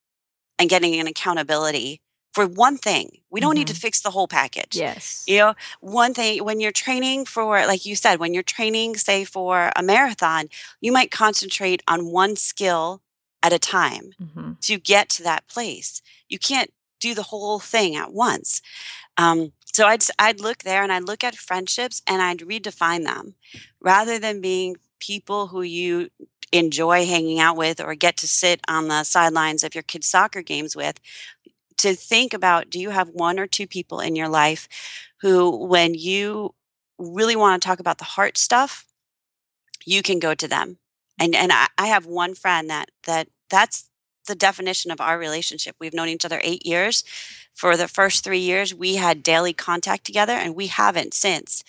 and 0.58 0.70
getting 0.70 0.99
an 0.99 1.06
accountability 1.06 2.00
for 2.37 2.46
one 2.46 2.76
thing. 2.76 3.23
We 3.30 3.40
don't 3.40 3.52
mm-hmm. 3.52 3.61
need 3.61 3.66
to 3.68 3.73
mm-hmm. 3.73 3.80
fix 3.80 4.02
the 4.02 4.11
whole 4.11 4.28
package. 4.28 4.76
Yes. 4.76 5.25
You 5.26 5.38
know, 5.38 5.54
one 5.80 6.12
thing 6.12 6.44
when 6.44 6.61
you're 6.61 6.70
training 6.70 7.25
for, 7.25 7.66
like 7.66 7.87
you 7.87 7.96
said, 7.96 8.20
when 8.20 8.35
you're 8.35 8.42
training, 8.42 8.96
say, 8.99 9.25
for 9.25 9.73
a 9.75 9.82
marathon, 9.82 10.50
you 10.82 10.92
might 10.92 11.11
concentrate 11.11 11.82
on 11.88 12.12
one 12.12 12.37
skill 12.37 13.00
at 13.43 13.52
a 13.52 13.59
time 13.59 14.11
mm-hmm. 14.21 14.52
to 14.61 14.78
get 14.78 15.09
to 15.11 15.23
that 15.23 15.47
place. 15.49 16.02
You 16.28 16.38
can't 16.38 16.73
do 17.00 17.14
the 17.14 17.25
whole 17.25 17.59
thing 17.59 17.95
at 17.95 18.12
once. 18.12 18.62
Um, 19.16 19.52
so 19.73 19.87
I'd 19.87 20.02
I'd 20.19 20.40
look 20.40 20.59
there 20.59 20.83
and 20.83 20.93
I'd 20.93 21.07
look 21.07 21.23
at 21.23 21.37
friendships 21.37 22.02
and 22.07 22.23
I'd 22.23 22.38
redefine 22.38 23.05
them, 23.05 23.35
rather 23.81 24.19
than 24.19 24.40
being 24.40 24.76
people 24.99 25.49
who 25.49 25.62
you 25.62 26.11
enjoy 26.52 27.05
hanging 27.07 27.38
out 27.40 27.57
with 27.57 27.81
or 27.81 27.94
get 27.94 28.16
to 28.18 28.29
sit 28.29 28.61
on 28.68 28.88
the 28.88 29.05
sidelines 29.05 29.62
of 29.64 29.75
your 29.75 29.83
kids' 29.83 30.09
soccer 30.09 30.42
games 30.42 30.75
with. 30.75 31.01
To 31.79 31.94
think 31.94 32.33
about, 32.33 32.70
do 32.70 32.81
you 32.81 32.90
have 32.90 33.11
one 33.11 33.38
or 33.38 33.46
two 33.46 33.66
people 33.66 34.01
in 34.01 34.16
your 34.16 34.31
life 34.31 34.66
who, 35.20 35.66
when 35.66 35.92
you 35.92 36.55
really 36.99 37.37
want 37.37 37.61
to 37.61 37.66
talk 37.66 37.81
about 37.81 37.99
the 37.99 38.05
heart 38.05 38.38
stuff, 38.38 38.87
you 39.85 40.03
can 40.03 40.18
go 40.18 40.35
to 40.35 40.49
them 40.49 40.79
and 41.18 41.35
and 41.35 41.52
I, 41.52 41.68
I 41.79 41.87
have 41.87 42.07
one 42.07 42.35
friend 42.35 42.68
that 42.70 42.90
that 43.05 43.29
that's 43.50 43.88
the 44.26 44.35
definition 44.35 44.90
of 44.90 45.00
our 45.00 45.18
relationship. 45.18 45.76
We've 45.79 45.94
known 45.94 46.09
each 46.09 46.24
other 46.24 46.40
eight 46.42 46.66
years. 46.66 47.05
For 47.55 47.76
the 47.76 47.88
first 47.88 48.22
three 48.22 48.40
years, 48.40 48.74
we 48.74 48.96
had 48.96 49.22
daily 49.22 49.52
contact 49.52 50.05
together, 50.05 50.35
and 50.35 50.55
we 50.55 50.66
haven't 50.66 51.14
since. 51.14 51.64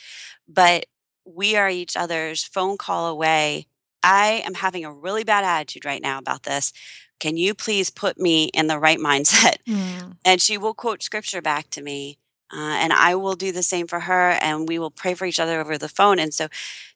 But 0.47 0.87
we 1.25 1.55
are 1.55 1.69
each 1.69 1.95
other's 1.95 2.43
phone 2.43 2.77
call 2.77 3.07
away. 3.07 3.67
I 4.03 4.43
am 4.45 4.55
having 4.55 4.85
a 4.85 4.91
really 4.91 5.23
bad 5.23 5.43
attitude 5.43 5.85
right 5.85 6.01
now 6.01 6.17
about 6.17 6.43
this. 6.43 6.73
Can 7.19 7.37
you 7.37 7.53
please 7.53 7.89
put 7.89 8.19
me 8.19 8.45
in 8.53 8.67
the 8.67 8.79
right 8.79 8.99
mindset? 9.11 9.57
Mm. 9.67 10.17
And 10.25 10.41
she 10.41 10.57
will 10.57 10.73
quote 10.73 11.03
scripture 11.03 11.41
back 11.41 11.69
to 11.71 11.81
me. 11.81 12.17
Uh, 12.51 12.77
and 12.79 12.93
I 12.93 13.13
will 13.15 13.35
do 13.35 13.51
the 13.51 13.63
same 13.63 13.87
for 13.87 14.01
her, 14.01 14.31
and 14.41 14.69
we 14.69 14.79
will 14.79 14.91
pray 14.91 15.13
for 15.13 15.25
each 15.25 15.39
other 15.39 15.59
over 15.59 15.77
the 15.77 15.89
phone. 15.89 16.17
And 16.17 16.33
so 16.33 16.47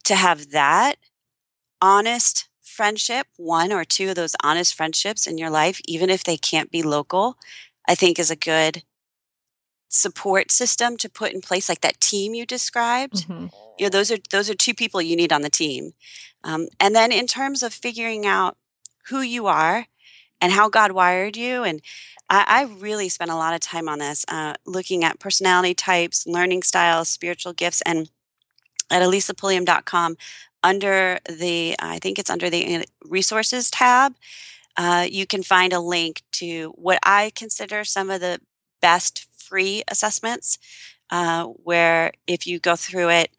to 0.05 0.15
have 0.15 0.51
that 0.51 0.95
honest 1.81 2.47
friendship, 2.61 3.27
one 3.37 3.71
or 3.71 3.83
two 3.83 4.09
of 4.09 4.15
those 4.15 4.35
honest 4.43 4.73
friendships 4.73 5.27
in 5.27 5.37
your 5.37 5.49
life, 5.49 5.81
even 5.85 6.09
if 6.09 6.23
they 6.23 6.37
can't 6.37 6.71
be 6.71 6.81
local, 6.81 7.37
I 7.87 7.95
think 7.95 8.17
is 8.17 8.31
a 8.31 8.35
good 8.35 8.83
support 9.91 10.51
system 10.51 10.95
to 10.95 11.09
put 11.09 11.33
in 11.33 11.41
place 11.41 11.67
like 11.67 11.81
that 11.81 11.99
team 11.99 12.33
you 12.33 12.45
described 12.45 13.27
mm-hmm. 13.27 13.47
you 13.77 13.85
know 13.85 13.89
those 13.89 14.09
are 14.09 14.17
those 14.29 14.49
are 14.49 14.53
two 14.53 14.73
people 14.73 15.01
you 15.01 15.17
need 15.17 15.33
on 15.33 15.41
the 15.41 15.49
team 15.49 15.91
um, 16.45 16.67
and 16.79 16.95
then 16.95 17.11
in 17.11 17.27
terms 17.27 17.61
of 17.61 17.73
figuring 17.73 18.25
out 18.25 18.55
who 19.09 19.19
you 19.19 19.47
are 19.47 19.87
and 20.39 20.53
how 20.53 20.69
god 20.69 20.93
wired 20.93 21.35
you 21.35 21.63
and 21.63 21.81
i, 22.29 22.45
I 22.47 22.73
really 22.73 23.09
spent 23.09 23.31
a 23.31 23.35
lot 23.35 23.53
of 23.53 23.59
time 23.59 23.89
on 23.89 23.99
this 23.99 24.23
uh, 24.29 24.53
looking 24.65 25.03
at 25.03 25.19
personality 25.19 25.73
types 25.73 26.25
learning 26.25 26.63
styles 26.63 27.09
spiritual 27.09 27.51
gifts 27.51 27.81
and 27.85 28.09
at 28.89 29.01
elisapulliam.com 29.01 30.15
under 30.63 31.19
the, 31.28 31.76
I 31.80 32.00
think 32.00 32.19
it's 32.19 32.30
under 32.30 32.50
the 32.50 32.86
resources 33.06 33.69
tab, 33.69 34.15
uh, 34.78 35.08
you 35.10 35.26
can 35.26 35.43
find 35.43 35.74
a 35.74 35.80
link 35.80 36.21
to 36.34 36.74
what 36.76 37.00
I 37.04 37.32
consider 37.36 37.84
some 37.84 38.10
of 38.10 38.21
the 38.21 38.39
best 38.82 39.28
free 39.38 39.84
assessments, 39.88 40.58
uh, 41.10 41.45
where 41.45 42.13
if 42.28 42.47
you 42.47 42.60
go 42.60 42.76
through 42.76 43.10
it, 43.10 43.32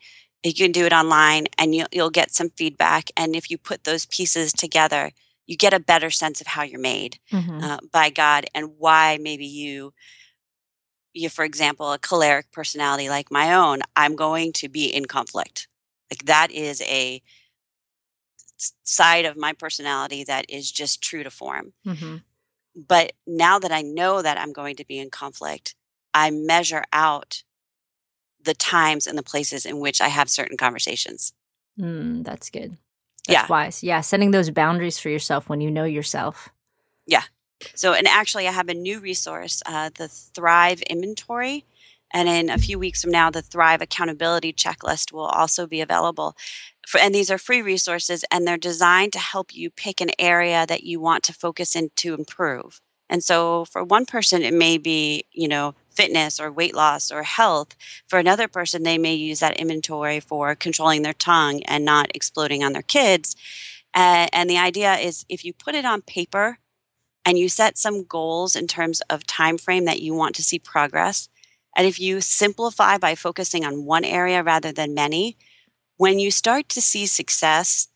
you 0.43 0.53
can 0.53 0.73
do 0.73 0.85
it 0.85 0.93
online 0.93 1.47
and 1.57 1.75
you'll, 1.75 1.87
you'll 1.93 2.11
get 2.11 2.33
some 2.33 2.51
feedback. 2.51 3.11
And 3.17 3.35
if 3.35 3.51
you 3.51 3.59
put 3.59 3.85
those 3.85 4.07
pieces 4.07 4.53
together, 4.53 5.13
you 5.47 5.57
get 5.57 5.75
a 5.75 5.81
better 5.81 6.11
sense 6.11 6.41
of 6.41 6.49
how 6.49 6.63
you're 6.63 6.81
made 6.81 7.19
mm-hmm. 7.33 7.63
uh, 7.63 7.79
by 7.93 8.11
God 8.11 8.47
and 8.55 8.73
why 8.79 9.19
maybe 9.21 9.47
you 9.47 9.93
you 11.15 11.29
for 11.29 11.45
example 11.45 11.93
a 11.93 11.99
choleric 11.99 12.51
personality 12.53 13.09
like 13.09 13.31
my 13.31 13.53
own 13.55 13.81
i'm 13.97 14.17
going 14.17 14.51
to 14.51 14.69
be 14.69 14.87
in 14.87 15.05
conflict 15.05 15.69
like 16.13 16.27
that 16.27 16.51
is 16.51 16.83
a 16.83 17.23
side 18.83 19.25
of 19.25 19.35
my 19.35 19.55
personality 19.55 20.25
that 20.25 20.45
is 20.51 20.71
just 20.71 21.03
true 21.03 21.23
to 21.23 21.31
form. 21.31 21.73
Mm-hmm. 21.87 22.17
But 22.87 23.15
now 23.27 23.59
that 23.59 23.73
I 23.73 23.81
know 23.81 24.21
that 24.21 24.39
I'm 24.39 24.53
going 24.53 24.77
to 24.77 24.85
be 24.85 24.99
in 24.99 25.09
conflict, 25.09 25.75
I 26.13 26.31
measure 26.31 26.85
out 26.93 27.45
the 28.45 28.53
times 28.53 29.07
and 29.07 29.17
the 29.17 29.23
places 29.23 29.65
in 29.65 29.81
which 29.81 30.03
I 30.03 30.09
have 30.09 30.29
certain 30.29 30.59
conversations. 30.59 31.33
Mm, 31.81 32.25
that's 32.25 32.51
good. 32.51 32.77
That's 33.27 33.45
yeah. 33.45 33.47
wise. 33.49 33.83
Yeah. 33.83 34.03
Setting 34.03 34.33
those 34.33 34.51
boundaries 34.51 34.99
for 34.99 35.09
yourself 35.09 35.49
when 35.49 35.63
you 35.63 35.71
know 35.71 35.85
yourself. 35.85 36.51
Yeah. 37.07 37.23
So, 37.75 37.95
and 37.95 38.07
actually, 38.07 38.47
I 38.49 38.53
have 38.53 38.69
a 38.69 38.75
new 38.75 39.01
resource, 39.01 39.63
uh, 39.65 39.89
the 39.97 40.09
Thrive 40.09 40.83
Inventory. 40.83 41.65
And 42.13 42.29
in 42.29 42.51
a 42.51 42.59
few 42.59 42.79
weeks 42.79 43.03
from 43.03 43.11
now, 43.11 43.31
the 43.31 43.43
Thrive 43.43 43.81
Accountability 43.81 44.53
Checklist 44.53 45.13
will 45.13 45.27
also 45.27 45.67
be 45.67 45.81
available. 45.81 46.37
For, 46.87 46.99
and 46.99 47.15
these 47.15 47.31
are 47.31 47.39
free 47.39 47.63
resources, 47.63 48.25
and 48.31 48.47
they're 48.47 48.57
designed 48.59 49.13
to 49.15 49.19
help 49.19 49.55
you 49.55 49.71
pick 49.71 50.01
an 50.01 50.11
area 50.19 50.67
that 50.67 50.85
you 50.85 51.01
want 51.01 51.23
to 51.25 51.33
focus 51.33 51.75
in 51.75 51.91
to 51.97 52.15
improve. 52.15 52.81
And 53.09 53.23
so, 53.23 53.65
for 53.67 53.85
one 53.85 54.07
person, 54.07 54.43
it 54.43 54.55
may 54.55 54.79
be, 54.79 55.25
you 55.33 55.49
know, 55.49 55.75
fitness 55.91 56.41
or 56.41 56.51
weight 56.51 56.75
loss 56.75 57.11
or 57.11 57.23
health. 57.23 57.77
For 58.07 58.19
another 58.19 58.49
person, 58.49 58.83
they 58.83 58.99
may 58.99 59.15
use 59.15 59.41
that 59.41 59.59
inventory 59.59 60.21
for 60.21 60.55
controlling 60.55 61.03
their 61.03 61.13
tongue 61.13 61.63
and 61.65 61.85
not 61.85 62.11
exploding 62.15 62.65
on 62.65 62.73
their 62.73 62.83
kids. 62.83 63.37
And 63.95 64.49
the 64.49 64.59
idea 64.59 64.95
is 64.95 65.27
if 65.29 65.45
you 65.45 65.53
put 65.53 65.75
it 65.75 65.85
on 65.85 66.01
paper 66.01 66.59
and 67.27 67.39
you 67.39 67.49
set 67.49 67.77
some 67.77 68.05
goals 68.05 68.57
in 68.57 68.67
terms 68.67 69.03
of 69.11 69.27
time 69.27 69.59
frame 69.59 69.85
that 69.85 70.01
you 70.01 70.15
want 70.15 70.35
to 70.37 70.43
see 70.43 70.59
progress, 70.59 71.29
and 71.77 71.87
if 71.87 71.99
you 71.99 72.21
simplify 72.21 72.99
by 72.99 73.15
focusing 73.15 73.65
on 73.65 73.85
one 73.85 74.05
area 74.05 74.43
rather 74.43 74.73
than 74.73 74.95
many, 74.95 75.37
when 75.97 76.19
you 76.19 76.31
start 76.31 76.69
to 76.71 76.81
see 76.81 77.07
success, 77.07 77.89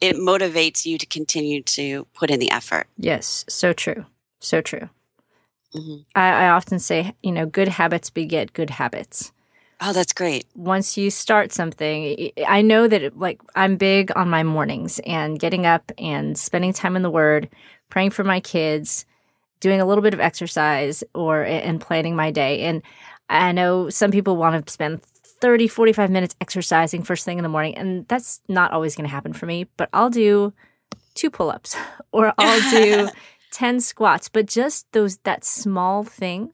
it 0.00 0.16
motivates 0.16 0.84
you 0.84 0.98
to 0.98 1.06
continue 1.06 1.62
to 1.62 2.06
put 2.14 2.30
in 2.30 2.40
the 2.40 2.50
effort. 2.50 2.86
Yes, 2.96 3.44
so 3.48 3.72
true. 3.72 4.06
So 4.40 4.60
true. 4.60 4.90
Mm-hmm. 5.74 6.02
I, 6.14 6.44
I 6.44 6.48
often 6.50 6.78
say, 6.78 7.14
you 7.22 7.32
know, 7.32 7.46
good 7.46 7.68
habits 7.68 8.10
beget 8.10 8.52
good 8.52 8.70
habits. 8.70 9.32
Oh, 9.80 9.92
that's 9.92 10.12
great. 10.12 10.46
Once 10.54 10.96
you 10.96 11.10
start 11.10 11.52
something, 11.52 12.30
I 12.46 12.62
know 12.62 12.86
that 12.86 13.02
it, 13.02 13.18
like 13.18 13.40
I'm 13.56 13.76
big 13.76 14.12
on 14.16 14.30
my 14.30 14.42
mornings 14.42 15.00
and 15.04 15.38
getting 15.38 15.66
up 15.66 15.90
and 15.98 16.38
spending 16.38 16.72
time 16.72 16.96
in 16.96 17.02
the 17.02 17.10
word, 17.10 17.48
praying 17.90 18.10
for 18.10 18.24
my 18.24 18.40
kids, 18.40 19.04
doing 19.60 19.80
a 19.80 19.86
little 19.86 20.02
bit 20.02 20.14
of 20.14 20.20
exercise 20.20 21.02
or 21.14 21.42
and 21.42 21.80
planning 21.80 22.14
my 22.14 22.30
day. 22.30 22.62
And 22.62 22.82
I 23.28 23.52
know 23.52 23.88
some 23.88 24.10
people 24.10 24.36
want 24.36 24.66
to 24.66 24.72
spend 24.72 25.02
30, 25.02 25.68
45 25.68 26.10
minutes 26.10 26.36
exercising 26.40 27.02
first 27.02 27.24
thing 27.24 27.38
in 27.38 27.42
the 27.42 27.48
morning, 27.48 27.76
and 27.76 28.06
that's 28.08 28.40
not 28.48 28.72
always 28.72 28.94
going 28.94 29.08
to 29.08 29.14
happen 29.14 29.32
for 29.32 29.46
me, 29.46 29.66
but 29.76 29.88
I'll 29.92 30.10
do 30.10 30.52
two 31.14 31.30
pull-ups 31.30 31.76
or 32.12 32.32
I'll 32.38 32.70
do 32.70 33.08
10 33.52 33.80
squats, 33.80 34.28
but 34.28 34.46
just 34.46 34.90
those 34.92 35.18
that 35.18 35.44
small 35.44 36.02
thing 36.02 36.52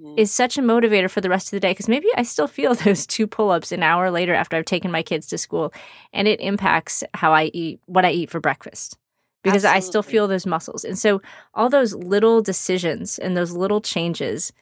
mm-hmm. 0.00 0.14
is 0.16 0.30
such 0.30 0.56
a 0.56 0.62
motivator 0.62 1.10
for 1.10 1.20
the 1.20 1.28
rest 1.28 1.48
of 1.48 1.50
the 1.52 1.60
day 1.60 1.72
because 1.72 1.88
maybe 1.88 2.08
I 2.16 2.22
still 2.22 2.46
feel 2.46 2.74
those 2.84 3.06
two 3.06 3.26
pull-ups 3.26 3.72
an 3.72 3.82
hour 3.82 4.10
later 4.10 4.34
after 4.34 4.56
I've 4.56 4.64
taken 4.64 4.90
my 4.90 5.02
kids 5.02 5.26
to 5.28 5.38
school 5.38 5.72
and 6.12 6.28
it 6.28 6.40
impacts 6.40 7.02
how 7.14 7.32
I 7.32 7.44
eat 7.52 7.80
what 7.86 8.04
I 8.04 8.12
eat 8.12 8.30
for 8.30 8.40
breakfast 8.40 8.96
because 9.42 9.64
Absolutely. 9.64 9.76
I 9.76 9.80
still 9.88 10.02
feel 10.02 10.28
those 10.28 10.46
muscles. 10.46 10.84
And 10.84 10.98
so 10.98 11.22
all 11.54 11.68
those 11.68 11.94
little 11.94 12.42
decisions 12.42 13.18
and 13.18 13.36
those 13.36 13.52
little 13.52 13.80
changes 13.80 14.52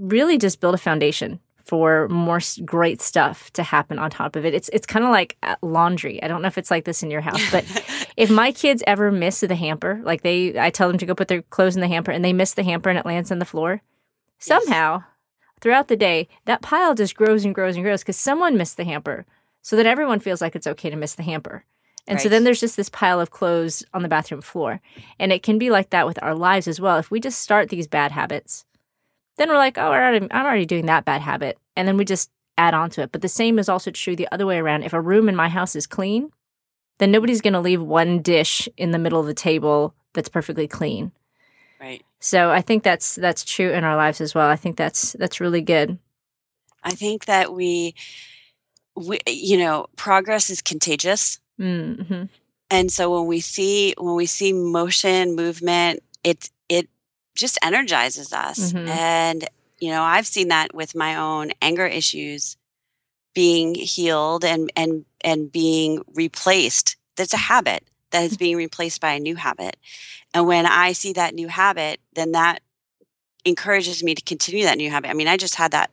really 0.00 0.38
just 0.38 0.60
build 0.60 0.74
a 0.74 0.78
foundation 0.78 1.40
for 1.70 2.08
more 2.08 2.40
great 2.64 3.00
stuff 3.00 3.52
to 3.52 3.62
happen 3.62 3.96
on 3.96 4.10
top 4.10 4.34
of 4.34 4.44
it. 4.44 4.54
It's 4.54 4.68
it's 4.70 4.86
kind 4.86 5.04
of 5.04 5.12
like 5.12 5.36
uh, 5.44 5.54
laundry. 5.62 6.20
I 6.20 6.26
don't 6.26 6.42
know 6.42 6.48
if 6.48 6.58
it's 6.58 6.70
like 6.70 6.84
this 6.84 7.02
in 7.04 7.12
your 7.12 7.20
house, 7.20 7.48
but 7.52 7.64
if 8.16 8.28
my 8.28 8.50
kids 8.50 8.82
ever 8.88 9.12
miss 9.12 9.38
the 9.40 9.54
hamper, 9.54 10.00
like 10.02 10.22
they 10.22 10.58
I 10.58 10.70
tell 10.70 10.88
them 10.88 10.98
to 10.98 11.06
go 11.06 11.14
put 11.14 11.28
their 11.28 11.42
clothes 11.42 11.76
in 11.76 11.80
the 11.80 11.88
hamper 11.88 12.10
and 12.10 12.24
they 12.24 12.32
miss 12.32 12.54
the 12.54 12.64
hamper 12.64 12.90
and 12.90 12.98
it 12.98 13.06
lands 13.06 13.30
on 13.30 13.38
the 13.38 13.44
floor, 13.44 13.82
somehow 14.38 14.98
yes. 14.98 15.06
throughout 15.60 15.86
the 15.86 15.96
day 15.96 16.26
that 16.46 16.62
pile 16.62 16.94
just 16.94 17.14
grows 17.14 17.44
and 17.44 17.54
grows 17.54 17.76
and 17.76 17.84
grows 17.84 18.02
cuz 18.02 18.16
someone 18.16 18.56
missed 18.56 18.76
the 18.76 18.84
hamper. 18.84 19.24
So 19.62 19.76
that 19.76 19.86
everyone 19.86 20.18
feels 20.20 20.40
like 20.40 20.56
it's 20.56 20.66
okay 20.66 20.90
to 20.90 20.96
miss 20.96 21.14
the 21.14 21.22
hamper. 21.22 21.64
And 22.08 22.16
right. 22.16 22.22
so 22.22 22.28
then 22.28 22.44
there's 22.44 22.60
just 22.60 22.76
this 22.76 22.88
pile 22.88 23.20
of 23.20 23.30
clothes 23.30 23.84
on 23.92 24.02
the 24.02 24.08
bathroom 24.08 24.40
floor. 24.40 24.80
And 25.18 25.32
it 25.32 25.42
can 25.42 25.58
be 25.58 25.70
like 25.70 25.90
that 25.90 26.06
with 26.06 26.20
our 26.22 26.34
lives 26.34 26.66
as 26.66 26.80
well. 26.80 26.96
If 26.96 27.10
we 27.10 27.20
just 27.20 27.40
start 27.40 27.68
these 27.68 27.86
bad 27.86 28.10
habits, 28.10 28.64
then 29.40 29.48
we're 29.48 29.56
like, 29.56 29.78
oh, 29.78 29.90
I'm 29.90 30.28
already 30.30 30.66
doing 30.66 30.84
that 30.86 31.06
bad 31.06 31.22
habit. 31.22 31.56
And 31.74 31.88
then 31.88 31.96
we 31.96 32.04
just 32.04 32.30
add 32.58 32.74
on 32.74 32.90
to 32.90 33.02
it. 33.02 33.12
But 33.12 33.22
the 33.22 33.28
same 33.28 33.58
is 33.58 33.70
also 33.70 33.90
true 33.90 34.14
the 34.14 34.28
other 34.30 34.44
way 34.44 34.58
around. 34.58 34.82
If 34.82 34.92
a 34.92 35.00
room 35.00 35.30
in 35.30 35.34
my 35.34 35.48
house 35.48 35.74
is 35.74 35.86
clean, 35.86 36.30
then 36.98 37.10
nobody's 37.10 37.40
going 37.40 37.54
to 37.54 37.60
leave 37.60 37.80
one 37.80 38.20
dish 38.20 38.68
in 38.76 38.90
the 38.90 38.98
middle 38.98 39.18
of 39.18 39.26
the 39.26 39.32
table 39.32 39.94
that's 40.12 40.28
perfectly 40.28 40.68
clean. 40.68 41.12
Right. 41.80 42.04
So 42.18 42.50
I 42.50 42.60
think 42.60 42.82
that's 42.82 43.14
that's 43.14 43.42
true 43.42 43.70
in 43.70 43.82
our 43.82 43.96
lives 43.96 44.20
as 44.20 44.34
well. 44.34 44.46
I 44.46 44.56
think 44.56 44.76
that's 44.76 45.12
that's 45.14 45.40
really 45.40 45.62
good. 45.62 45.98
I 46.84 46.90
think 46.90 47.24
that 47.24 47.54
we 47.54 47.94
we 48.94 49.20
you 49.26 49.56
know, 49.56 49.86
progress 49.96 50.50
is 50.50 50.60
contagious. 50.60 51.40
Mm-hmm. 51.58 52.24
And 52.70 52.92
so 52.92 53.18
when 53.18 53.26
we 53.26 53.40
see 53.40 53.94
when 53.96 54.16
we 54.16 54.26
see 54.26 54.52
motion, 54.52 55.34
movement, 55.34 56.02
it 56.22 56.50
it 56.68 56.90
just 57.40 57.58
energizes 57.62 58.32
us. 58.32 58.72
Mm-hmm. 58.72 58.88
And 58.88 59.48
you 59.78 59.90
know, 59.90 60.02
I've 60.02 60.26
seen 60.26 60.48
that 60.48 60.74
with 60.74 60.94
my 60.94 61.16
own 61.16 61.52
anger 61.62 61.86
issues 61.86 62.56
being 63.34 63.74
healed 63.74 64.44
and 64.44 64.70
and 64.76 65.04
and 65.22 65.50
being 65.50 66.02
replaced. 66.14 66.96
That's 67.16 67.34
a 67.34 67.38
habit 67.38 67.84
that 68.10 68.22
is 68.22 68.32
mm-hmm. 68.32 68.38
being 68.38 68.56
replaced 68.56 69.00
by 69.00 69.12
a 69.12 69.20
new 69.20 69.36
habit. 69.36 69.76
And 70.34 70.46
when 70.46 70.66
I 70.66 70.92
see 70.92 71.12
that 71.14 71.34
new 71.34 71.48
habit, 71.48 72.00
then 72.14 72.32
that 72.32 72.60
encourages 73.44 74.02
me 74.02 74.14
to 74.14 74.22
continue 74.22 74.64
that 74.64 74.76
new 74.76 74.90
habit. 74.90 75.10
I 75.10 75.14
mean, 75.14 75.28
I 75.28 75.36
just 75.36 75.56
had 75.56 75.72
that 75.72 75.90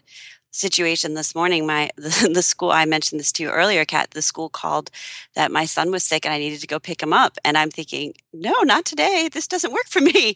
situation 0.52 1.14
this 1.14 1.36
morning 1.36 1.68
my 1.68 1.90
the, 1.98 2.32
the, 2.34 2.42
school 2.42 2.72
i 2.72 2.86
mentioned 2.86 3.20
this 3.20 3.32
to 3.32 3.44
you 3.44 3.50
earlier 3.50 3.86
kat 3.86 4.10
the 4.12 4.22
school 4.22 4.50
called 4.50 4.90
that 5.36 5.52
my 5.52 5.66
son 5.66 5.92
was 5.92 6.04
sick 6.04 6.26
and 6.26 6.34
i 6.34 6.38
needed 6.40 6.60
to 6.60 6.66
go 6.66 6.80
pick 6.80 7.04
him 7.04 7.14
up 7.14 7.38
and 7.46 7.58
i'm 7.58 7.70
thinking 7.70 8.14
no 8.34 8.54
not 8.64 8.86
today 8.86 9.30
this 9.32 9.48
doesn't 9.48 9.74
work 9.74 9.86
for 9.88 10.02
me 10.02 10.34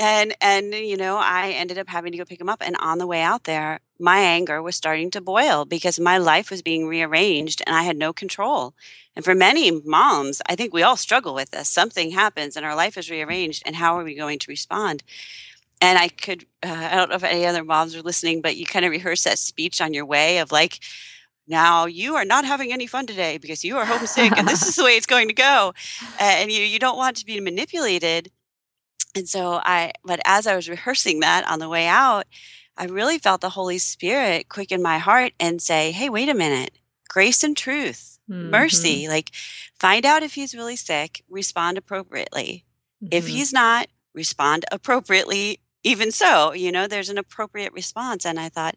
and 0.00 0.34
and 0.40 0.74
you 0.74 0.96
know 0.96 1.18
i 1.18 1.50
ended 1.50 1.78
up 1.78 1.88
having 1.88 2.10
to 2.10 2.18
go 2.18 2.24
pick 2.24 2.40
him 2.40 2.48
up 2.48 2.62
and 2.64 2.76
on 2.80 2.98
the 2.98 3.06
way 3.06 3.20
out 3.20 3.44
there 3.44 3.80
my 4.00 4.18
anger 4.18 4.62
was 4.62 4.74
starting 4.74 5.10
to 5.10 5.20
boil 5.20 5.64
because 5.64 6.00
my 6.00 6.18
life 6.18 6.50
was 6.50 6.62
being 6.62 6.88
rearranged 6.88 7.62
and 7.66 7.76
i 7.76 7.82
had 7.82 7.96
no 7.96 8.12
control 8.12 8.74
and 9.14 9.24
for 9.24 9.34
many 9.34 9.70
moms 9.84 10.42
i 10.48 10.56
think 10.56 10.72
we 10.72 10.82
all 10.82 10.96
struggle 10.96 11.34
with 11.34 11.50
this 11.50 11.68
something 11.68 12.10
happens 12.10 12.56
and 12.56 12.66
our 12.66 12.74
life 12.74 12.98
is 12.98 13.10
rearranged 13.10 13.62
and 13.66 13.76
how 13.76 13.96
are 13.96 14.04
we 14.04 14.14
going 14.14 14.38
to 14.38 14.50
respond 14.50 15.04
and 15.82 15.98
I 15.98 16.08
could, 16.08 16.44
uh, 16.62 16.88
I 16.92 16.96
don't 16.96 17.08
know 17.08 17.16
if 17.16 17.24
any 17.24 17.46
other 17.46 17.64
moms 17.64 17.96
are 17.96 18.02
listening, 18.02 18.42
but 18.42 18.56
you 18.56 18.66
kind 18.66 18.84
of 18.84 18.90
rehearse 18.90 19.24
that 19.24 19.38
speech 19.38 19.80
on 19.80 19.94
your 19.94 20.04
way 20.04 20.38
of 20.38 20.52
like, 20.52 20.80
now 21.48 21.86
you 21.86 22.16
are 22.16 22.24
not 22.24 22.44
having 22.44 22.72
any 22.72 22.86
fun 22.86 23.06
today 23.06 23.38
because 23.38 23.64
you 23.64 23.76
are 23.78 23.86
homesick 23.86 24.36
and 24.36 24.46
this 24.46 24.66
is 24.66 24.76
the 24.76 24.84
way 24.84 24.96
it's 24.96 25.06
going 25.06 25.28
to 25.28 25.34
go. 25.34 25.72
and 26.20 26.52
you, 26.52 26.62
you 26.62 26.78
don't 26.78 26.98
want 26.98 27.16
to 27.16 27.24
be 27.24 27.40
manipulated. 27.40 28.30
And 29.14 29.28
so 29.28 29.60
I, 29.64 29.92
but 30.04 30.20
as 30.24 30.46
I 30.46 30.56
was 30.56 30.68
rehearsing 30.68 31.20
that 31.20 31.48
on 31.48 31.58
the 31.58 31.68
way 31.68 31.86
out, 31.86 32.26
I 32.76 32.84
really 32.84 33.18
felt 33.18 33.40
the 33.40 33.50
Holy 33.50 33.78
Spirit 33.78 34.48
quicken 34.48 34.82
my 34.82 34.98
heart 34.98 35.32
and 35.38 35.60
say, 35.60 35.92
hey, 35.92 36.08
wait 36.08 36.28
a 36.28 36.34
minute, 36.34 36.78
grace 37.08 37.42
and 37.42 37.56
truth, 37.56 38.18
mm-hmm. 38.30 38.50
mercy, 38.50 39.08
like 39.08 39.30
find 39.78 40.06
out 40.06 40.22
if 40.22 40.34
he's 40.34 40.54
really 40.54 40.76
sick, 40.76 41.22
respond 41.28 41.76
appropriately. 41.76 42.64
Mm-hmm. 43.02 43.08
If 43.12 43.26
he's 43.26 43.52
not, 43.52 43.88
respond 44.14 44.64
appropriately 44.72 45.60
even 45.82 46.12
so, 46.12 46.52
you 46.52 46.70
know, 46.72 46.86
there's 46.86 47.08
an 47.08 47.18
appropriate 47.18 47.72
response. 47.72 48.26
And 48.26 48.38
I 48.38 48.48
thought, 48.48 48.76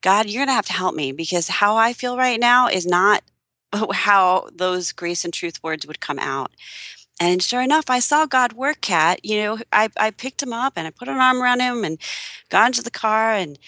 God, 0.00 0.26
you're 0.26 0.40
going 0.40 0.48
to 0.48 0.54
have 0.54 0.66
to 0.66 0.72
help 0.72 0.94
me 0.94 1.12
because 1.12 1.48
how 1.48 1.76
I 1.76 1.92
feel 1.92 2.16
right 2.16 2.40
now 2.40 2.68
is 2.68 2.86
not 2.86 3.22
how 3.92 4.48
those 4.52 4.92
grace 4.92 5.24
and 5.24 5.32
truth 5.32 5.62
words 5.62 5.86
would 5.86 6.00
come 6.00 6.18
out. 6.18 6.50
And 7.20 7.42
sure 7.42 7.62
enough, 7.62 7.88
I 7.88 8.00
saw 8.00 8.26
God 8.26 8.54
work, 8.54 8.80
Kat. 8.80 9.24
You 9.24 9.42
know, 9.42 9.58
I, 9.72 9.88
I 9.96 10.10
picked 10.10 10.42
him 10.42 10.52
up 10.52 10.74
and 10.76 10.86
I 10.86 10.90
put 10.90 11.08
an 11.08 11.18
arm 11.18 11.40
around 11.40 11.60
him 11.60 11.84
and 11.84 11.98
got 12.48 12.66
into 12.66 12.82
the 12.82 12.90
car 12.90 13.32
and 13.32 13.58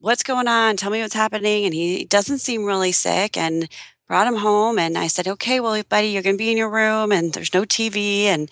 what's 0.00 0.22
going 0.22 0.48
on? 0.48 0.76
Tell 0.76 0.90
me 0.90 1.00
what's 1.00 1.14
happening. 1.14 1.64
And 1.66 1.74
he 1.74 2.04
doesn't 2.04 2.38
seem 2.38 2.64
really 2.64 2.92
sick. 2.92 3.36
And 3.36 3.68
brought 4.10 4.26
him 4.26 4.38
home 4.38 4.76
and 4.76 4.98
I 4.98 5.06
said, 5.06 5.28
okay, 5.28 5.60
well, 5.60 5.80
buddy, 5.88 6.08
you're 6.08 6.24
going 6.24 6.34
to 6.34 6.44
be 6.44 6.50
in 6.50 6.56
your 6.56 6.68
room 6.68 7.12
and 7.12 7.32
there's 7.32 7.54
no 7.54 7.62
TV 7.62 8.24
and, 8.24 8.50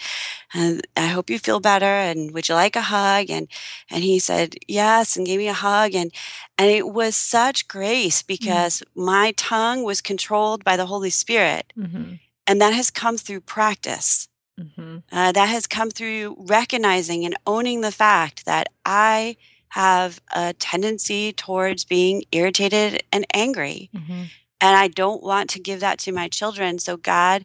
and 0.55 0.87
I 0.97 1.09
hope 1.09 1.29
you 1.29 1.41
feel 1.41 1.59
better. 1.59 1.85
And 1.85 2.31
would 2.31 2.49
you 2.49 2.55
like 2.55 2.77
a 2.77 2.81
hug? 2.81 3.29
And, 3.29 3.49
and 3.91 4.05
he 4.05 4.21
said, 4.21 4.55
yes, 4.69 5.17
and 5.17 5.27
gave 5.27 5.41
me 5.41 5.49
a 5.49 5.53
hug. 5.53 5.97
And, 5.97 6.13
and 6.59 6.71
it 6.71 6.89
was 6.89 7.17
such 7.17 7.67
grace 7.67 8.23
mm-hmm. 8.23 8.27
because 8.29 8.85
mm-hmm. 8.87 9.05
my 9.05 9.35
tongue 9.37 9.83
was 9.83 10.01
controlled 10.01 10.63
by 10.63 10.77
the 10.77 10.87
Holy 10.87 11.11
Spirit. 11.11 11.73
Mm-hmm. 11.77 12.15
And 12.49 12.61
that 12.61 12.73
has 12.73 12.91
come 12.91 13.17
through 13.19 13.43
practice. 13.43 14.29
Mm-hmm. 14.59 14.99
Uh, 15.13 15.31
that 15.31 15.49
has 15.49 15.69
come 15.69 15.91
through 15.91 16.35
recognizing 16.37 17.25
and 17.25 17.37
owning 17.47 17.81
the 17.81 17.93
fact 17.93 18.45
that 18.47 18.71
I 18.85 19.37
have 19.69 20.21
a 20.35 20.53
tendency 20.55 21.33
towards 21.33 21.85
being 21.85 22.25
irritated 22.33 23.05
and 23.13 23.25
angry. 23.33 23.89
Mm-hmm. 23.95 24.23
And 24.61 24.77
I 24.77 24.89
don't 24.89 25.23
want 25.23 25.51
to 25.51 25.61
give 25.61 25.79
that 25.81 26.01
to 26.01 26.13
my 26.13 26.27
children. 26.27 26.81
So, 26.81 26.97
God, 26.97 27.45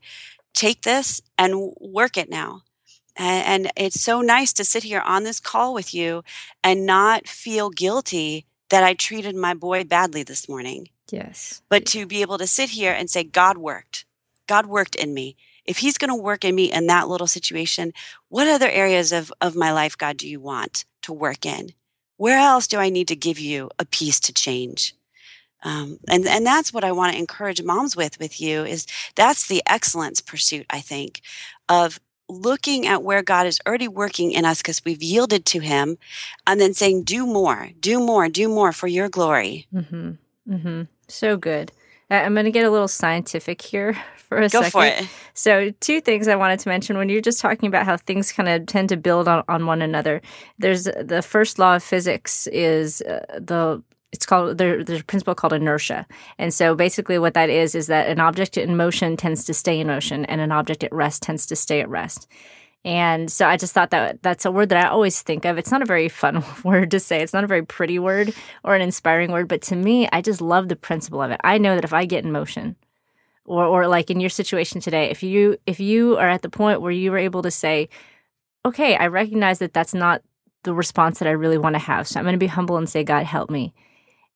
take 0.53 0.81
this 0.81 1.21
and 1.37 1.73
work 1.79 2.17
it 2.17 2.29
now. 2.29 2.61
And, 3.15 3.65
and, 3.65 3.71
it's 3.77 4.01
so 4.01 4.21
nice 4.21 4.51
to 4.53 4.63
sit 4.63 4.81
here 4.81 5.01
on 5.01 5.23
this 5.23 5.39
call 5.39 5.75
with 5.75 5.93
you 5.93 6.23
and 6.63 6.83
not 6.83 7.27
feel 7.27 7.69
guilty 7.69 8.47
that 8.69 8.83
I 8.83 8.95
treated 8.95 9.35
my 9.35 9.53
boy 9.53 9.83
badly 9.83 10.23
this 10.23 10.49
morning. 10.49 10.89
Yes. 11.11 11.61
But 11.69 11.85
to 11.87 12.07
be 12.07 12.21
able 12.21 12.39
to 12.39 12.47
sit 12.47 12.71
here 12.71 12.91
and 12.91 13.11
say, 13.11 13.23
God 13.23 13.59
worked. 13.59 14.05
God 14.47 14.65
worked 14.65 14.95
in 14.95 15.13
me. 15.13 15.35
If 15.65 15.77
he's 15.77 15.97
going 15.97 16.09
to 16.09 16.15
work 16.15 16.43
in 16.43 16.55
me 16.55 16.71
in 16.71 16.87
that 16.87 17.07
little 17.07 17.27
situation, 17.27 17.93
what 18.29 18.47
other 18.47 18.69
areas 18.69 19.11
of, 19.11 19.31
of 19.39 19.55
my 19.55 19.71
life, 19.71 19.97
God, 19.97 20.17
do 20.17 20.27
you 20.27 20.39
want 20.39 20.85
to 21.03 21.13
work 21.13 21.45
in? 21.45 21.69
Where 22.17 22.39
else 22.39 22.67
do 22.67 22.77
I 22.77 22.89
need 22.89 23.07
to 23.07 23.15
give 23.15 23.39
you 23.39 23.69
a 23.79 23.85
piece 23.85 24.19
to 24.21 24.33
change? 24.33 24.93
Um, 25.63 25.99
and 26.09 26.27
and 26.27 26.45
that's 26.45 26.73
what 26.73 26.83
I 26.83 26.91
want 26.91 27.13
to 27.13 27.19
encourage 27.19 27.63
moms 27.63 27.95
with 27.95 28.19
with 28.19 28.41
you 28.41 28.65
is 28.65 28.85
that's 29.15 29.47
the 29.47 29.63
excellence 29.65 30.19
pursuit 30.19 30.65
I 30.69 30.81
think 30.81 31.21
of 31.69 31.99
looking 32.29 32.85
at 32.85 33.03
where 33.03 33.21
God 33.21 33.47
is 33.47 33.59
already 33.65 33.87
working 33.87 34.31
in 34.31 34.45
us 34.45 34.61
because 34.61 34.83
we've 34.83 35.01
yielded 35.01 35.45
to 35.47 35.59
Him, 35.59 35.97
and 36.45 36.59
then 36.59 36.73
saying, 36.73 37.03
"Do 37.03 37.25
more, 37.25 37.69
do 37.79 37.99
more, 37.99 38.27
do 38.27 38.49
more 38.49 38.73
for 38.73 38.87
Your 38.87 39.07
glory." 39.07 39.67
Mm-hmm. 39.73 40.11
Mm-hmm. 40.49 40.81
So 41.07 41.37
good. 41.37 41.71
I'm 42.21 42.33
going 42.33 42.45
to 42.45 42.51
get 42.51 42.65
a 42.65 42.69
little 42.69 42.87
scientific 42.87 43.61
here 43.61 43.93
for 44.17 44.37
a 44.37 44.49
Go 44.49 44.61
second. 44.61 44.71
for 44.71 44.85
it. 44.85 45.07
So, 45.33 45.71
two 45.79 46.01
things 46.01 46.27
I 46.27 46.35
wanted 46.35 46.59
to 46.59 46.69
mention 46.69 46.97
when 46.97 47.09
you're 47.09 47.21
just 47.21 47.39
talking 47.39 47.67
about 47.67 47.85
how 47.85 47.97
things 47.97 48.31
kind 48.31 48.49
of 48.49 48.65
tend 48.65 48.89
to 48.89 48.97
build 48.97 49.27
on, 49.27 49.43
on 49.47 49.65
one 49.65 49.81
another. 49.81 50.21
There's 50.59 50.83
the 50.83 51.21
first 51.21 51.59
law 51.59 51.75
of 51.75 51.83
physics 51.83 52.47
is 52.47 53.01
uh, 53.01 53.39
the 53.39 53.83
it's 54.11 54.27
called 54.27 54.59
there, 54.59 54.83
there's 54.83 55.01
a 55.01 55.03
principle 55.03 55.33
called 55.33 55.53
inertia 55.53 56.05
and 56.37 56.53
so 56.53 56.75
basically 56.75 57.17
what 57.17 57.33
that 57.33 57.49
is 57.49 57.73
is 57.73 57.87
that 57.87 58.07
an 58.07 58.19
object 58.19 58.57
in 58.57 58.77
motion 58.77 59.17
tends 59.17 59.43
to 59.43 59.53
stay 59.55 59.79
in 59.79 59.87
motion 59.87 60.23
and 60.25 60.39
an 60.39 60.51
object 60.51 60.83
at 60.83 60.93
rest 60.93 61.23
tends 61.23 61.47
to 61.47 61.55
stay 61.55 61.81
at 61.81 61.89
rest 61.89 62.27
And 62.85 63.31
so 63.31 63.47
I 63.47 63.55
just 63.55 63.73
thought 63.73 63.91
that 63.91 64.21
that's 64.21 64.45
a 64.45 64.51
word 64.51 64.69
that 64.69 64.85
I 64.85 64.89
always 64.89 65.21
think 65.21 65.45
of. 65.45 65.57
It's 65.57 65.71
not 65.71 65.81
a 65.81 65.85
very 65.85 66.09
fun 66.09 66.43
word 66.63 66.91
to 66.91 66.99
say. 66.99 67.21
It's 67.21 67.33
not 67.33 67.43
a 67.43 67.47
very 67.47 67.65
pretty 67.65 67.97
word 67.97 68.33
or 68.63 68.75
an 68.75 68.81
inspiring 68.81 69.31
word, 69.31 69.47
but 69.47 69.61
to 69.63 69.75
me, 69.75 70.07
I 70.11 70.21
just 70.21 70.41
love 70.41 70.67
the 70.67 70.75
principle 70.75 71.21
of 71.21 71.31
it. 71.31 71.39
I 71.43 71.57
know 71.57 71.75
that 71.75 71.85
if 71.85 71.93
I 71.93 72.05
get 72.05 72.25
in 72.25 72.31
motion, 72.31 72.75
or 73.45 73.65
or 73.65 73.87
like 73.87 74.09
in 74.09 74.19
your 74.19 74.29
situation 74.29 74.79
today, 74.81 75.09
if 75.09 75.23
you 75.23 75.57
if 75.65 75.79
you 75.79 76.17
are 76.17 76.29
at 76.29 76.41
the 76.41 76.49
point 76.49 76.81
where 76.81 76.91
you 76.91 77.11
were 77.11 77.17
able 77.17 77.41
to 77.41 77.51
say, 77.51 77.89
okay, 78.65 78.95
I 78.95 79.07
recognize 79.07 79.59
that 79.59 79.73
that's 79.73 79.93
not 79.93 80.21
the 80.63 80.73
response 80.73 81.19
that 81.19 81.27
I 81.27 81.31
really 81.31 81.57
want 81.57 81.75
to 81.75 81.79
have. 81.79 82.07
So 82.07 82.19
I'm 82.19 82.25
going 82.25 82.33
to 82.33 82.39
be 82.39 82.47
humble 82.47 82.77
and 82.77 82.89
say, 82.89 83.03
God, 83.03 83.25
help 83.25 83.49
me 83.49 83.73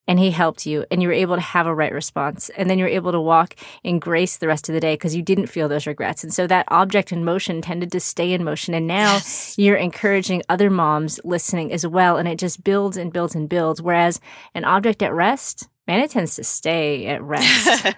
and 0.08 0.20
he 0.20 0.32
helped 0.32 0.66
you 0.66 0.86
and 0.90 1.02
you 1.02 1.08
were 1.08 1.14
able 1.14 1.36
to 1.36 1.42
have 1.42 1.68
a 1.68 1.76
right 1.76 1.94
response 1.94 2.50
and 2.50 2.70
then 2.70 2.80
you're 2.80 2.88
able 2.88 3.12
to 3.12 3.20
walk 3.20 3.56
in 3.84 4.00
grace 4.00 4.38
the 4.38 4.48
rest 4.48 4.70
of 4.70 4.74
the 4.74 4.80
day 4.80 4.94
because 4.94 5.16
you 5.16 5.22
didn't 5.22 5.48
feel 5.48 5.68
those 5.68 5.88
regrets 5.88 6.24
and 6.24 6.34
so 6.34 6.48
that 6.48 6.66
object 6.70 7.12
in 7.12 7.24
motion 7.24 7.62
tended 7.62 7.92
to 7.92 8.00
stay 8.00 8.32
in 8.32 8.44
motion 8.44 8.74
and 8.74 8.88
now 8.88 9.14
yes. 9.14 9.56
you're 9.58 9.76
encouraging 9.76 10.42
other 10.50 10.70
moms 10.70 11.20
listening 11.24 11.72
as 11.72 11.86
well 11.86 12.18
and 12.18 12.28
it 12.28 12.40
just 12.40 12.64
builds 12.64 12.98
and 12.98 13.12
builds 13.12 13.36
and 13.36 13.50
builds 13.50 13.82
whereas 13.82 14.20
an 14.54 14.64
object 14.64 15.02
at 15.02 15.14
rest 15.14 15.68
man 15.88 16.00
it 16.00 16.12
tends 16.12 16.36
to 16.36 16.44
stay 16.44 17.08
at 17.08 17.22
rest 17.22 17.86
and 17.86 17.96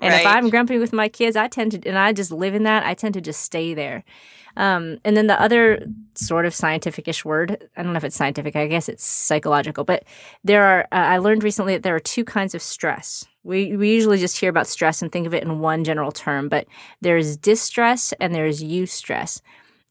right. 0.00 0.20
if 0.20 0.26
i'm 0.26 0.50
grumpy 0.50 0.78
with 0.78 0.92
my 0.92 1.08
kids 1.08 1.36
i 1.36 1.48
tend 1.48 1.72
to 1.72 1.88
and 1.88 1.98
i 1.98 2.12
just 2.12 2.30
live 2.30 2.54
in 2.54 2.62
that 2.62 2.84
i 2.84 2.94
tend 2.94 3.14
to 3.14 3.20
just 3.20 3.40
stay 3.40 3.74
there 3.74 4.04
um, 4.58 4.98
and 5.04 5.16
then 5.16 5.28
the 5.28 5.40
other 5.40 5.86
sort 6.14 6.44
of 6.44 6.52
scientific-ish 6.52 7.24
word, 7.24 7.68
I 7.76 7.82
don't 7.82 7.92
know 7.92 7.96
if 7.96 8.02
it's 8.02 8.16
scientific, 8.16 8.56
I 8.56 8.66
guess 8.66 8.88
it's 8.88 9.04
psychological, 9.04 9.84
but 9.84 10.02
there 10.42 10.64
are, 10.64 10.80
uh, 10.90 11.06
I 11.14 11.18
learned 11.18 11.44
recently 11.44 11.74
that 11.74 11.84
there 11.84 11.94
are 11.94 12.00
two 12.00 12.24
kinds 12.24 12.56
of 12.56 12.60
stress. 12.60 13.24
We, 13.44 13.76
we 13.76 13.92
usually 13.92 14.18
just 14.18 14.36
hear 14.36 14.50
about 14.50 14.66
stress 14.66 15.00
and 15.00 15.12
think 15.12 15.28
of 15.28 15.32
it 15.32 15.44
in 15.44 15.60
one 15.60 15.84
general 15.84 16.10
term, 16.10 16.48
but 16.48 16.66
there's 17.00 17.36
distress 17.36 18.12
and 18.20 18.34
there's 18.34 18.60
eustress. 18.60 19.40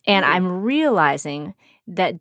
And 0.06 0.26
mm-hmm. 0.26 0.36
I'm 0.36 0.62
realizing 0.62 1.54
that 1.88 2.16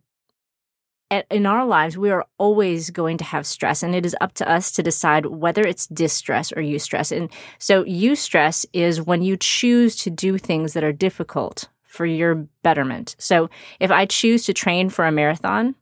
at, 1.11 1.25
in 1.29 1.45
our 1.45 1.65
lives, 1.65 1.97
we 1.97 2.11
are 2.11 2.25
always 2.37 2.91
going 2.91 3.17
to 3.17 3.25
have 3.25 3.45
stress, 3.45 3.83
and 3.83 3.93
it 3.93 4.05
is 4.05 4.15
up 4.19 4.33
to 4.35 4.49
us 4.49 4.71
to 4.73 4.83
decide 4.83 5.25
whether 5.25 5.63
it's 5.63 5.87
distress 5.87 6.51
or 6.51 6.61
eustress. 6.61 7.15
And 7.15 7.29
so, 7.59 7.85
eustress 7.85 8.65
is 8.73 9.01
when 9.01 9.21
you 9.21 9.37
choose 9.37 9.95
to 9.97 10.09
do 10.09 10.37
things 10.37 10.73
that 10.73 10.83
are 10.83 10.91
difficult 10.91 11.69
for 11.87 12.05
your 12.05 12.35
betterment. 12.63 13.15
So 13.17 13.49
if 13.79 13.89
I 13.89 14.05
choose 14.05 14.45
to 14.45 14.53
train 14.53 14.89
for 14.89 15.05
a 15.05 15.11
marathon 15.11 15.75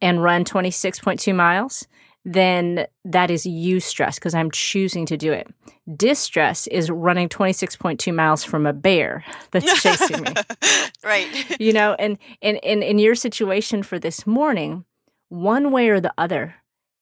and 0.00 0.22
run 0.22 0.44
26.2 0.44 1.34
miles, 1.34 1.86
then 2.24 2.86
that 3.04 3.30
is 3.30 3.44
eustress 3.46 4.16
because 4.16 4.34
I'm 4.34 4.50
choosing 4.50 5.06
to 5.06 5.16
do 5.16 5.32
it. 5.32 5.46
Distress 5.94 6.66
is 6.66 6.90
running 6.90 7.28
26.2 7.28 8.12
miles 8.12 8.42
from 8.42 8.66
a 8.66 8.72
bear 8.72 9.24
that's 9.52 9.80
chasing 9.80 10.22
me. 10.22 10.34
right. 11.04 11.26
You 11.60 11.72
know, 11.72 11.94
and, 11.94 12.18
and, 12.42 12.62
and 12.64 12.82
in 12.82 12.98
your 12.98 13.14
situation 13.14 13.82
for 13.82 13.98
this 13.98 14.26
morning, 14.26 14.84
one 15.28 15.70
way 15.70 15.88
or 15.88 16.00
the 16.00 16.12
other, 16.18 16.56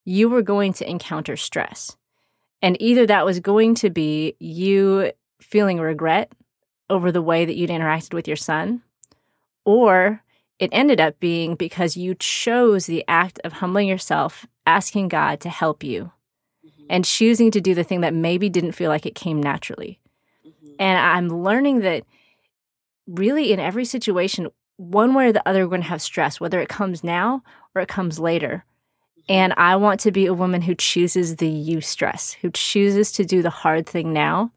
you 0.05 0.29
were 0.29 0.43
going 0.43 0.73
to 0.75 0.89
encounter 0.89 1.37
stress. 1.37 1.97
And 2.61 2.81
either 2.81 3.07
that 3.07 3.25
was 3.25 3.41
going 3.41 3.75
to 3.77 3.91
be 3.91 4.37
you 4.39 5.13
feeling 5.41 5.81
regret 5.81 6.33
over 6.95 7.13
the 7.13 7.21
way 7.21 7.45
that 7.45 7.57
you'd 7.57 7.71
interacted 7.71 8.15
with 8.15 8.29
your 8.29 8.37
son, 8.37 8.83
or 9.65 10.23
it 10.59 10.71
ended 10.73 11.01
up 11.01 11.19
being 11.19 11.57
because 11.57 11.97
you 11.97 12.15
chose 12.15 12.87
the 12.87 13.05
act 13.09 13.41
of 13.45 13.55
humbling 13.55 13.89
yourself, 13.89 14.47
asking 14.67 15.09
God 15.09 15.41
to 15.41 15.49
help 15.49 15.83
you, 15.83 16.13
mm-hmm. 16.65 16.85
and 16.89 17.05
choosing 17.05 17.51
to 17.51 17.61
do 17.61 17.75
the 17.75 17.85
thing 17.85 18.01
that 18.03 18.15
maybe 18.15 18.49
didn't 18.49 18.73
feel 18.73 18.91
like 18.91 19.05
it 19.05 19.15
came 19.15 19.43
naturally. 19.43 20.01
Mm-hmm. 20.47 20.75
And 20.79 20.99
I'm 20.99 21.43
learning 21.43 21.81
that 21.81 22.05
really 23.07 23.53
in 23.53 23.59
every 23.59 23.85
situation, 23.85 24.49
one 24.77 25.13
way 25.15 25.27
or 25.29 25.33
the 25.33 25.47
other, 25.49 25.65
we're 25.65 25.71
going 25.71 25.83
to 25.83 25.89
have 25.89 26.03
stress, 26.03 26.41
whether 26.41 26.61
it 26.61 26.69
comes 26.69 27.03
now 27.03 27.43
or 27.75 27.83
it 27.83 27.89
comes 27.89 28.21
later. 28.21 28.65
Mm-hmm. 29.19 29.33
And 29.33 29.55
I 29.57 29.77
want 29.77 30.01
to 30.01 30.13
be 30.13 30.27
a 30.27 30.35
woman 30.35 30.63
who 30.63 30.75
chooses 30.77 31.37
the 31.37 31.51
eustress, 31.51 32.35
who 32.35 32.51
chooses 32.51 33.11
to 33.13 33.25
do 33.25 33.43
the 33.43 33.51
hard 33.51 33.87
thing 33.87 34.13
now 34.13 34.53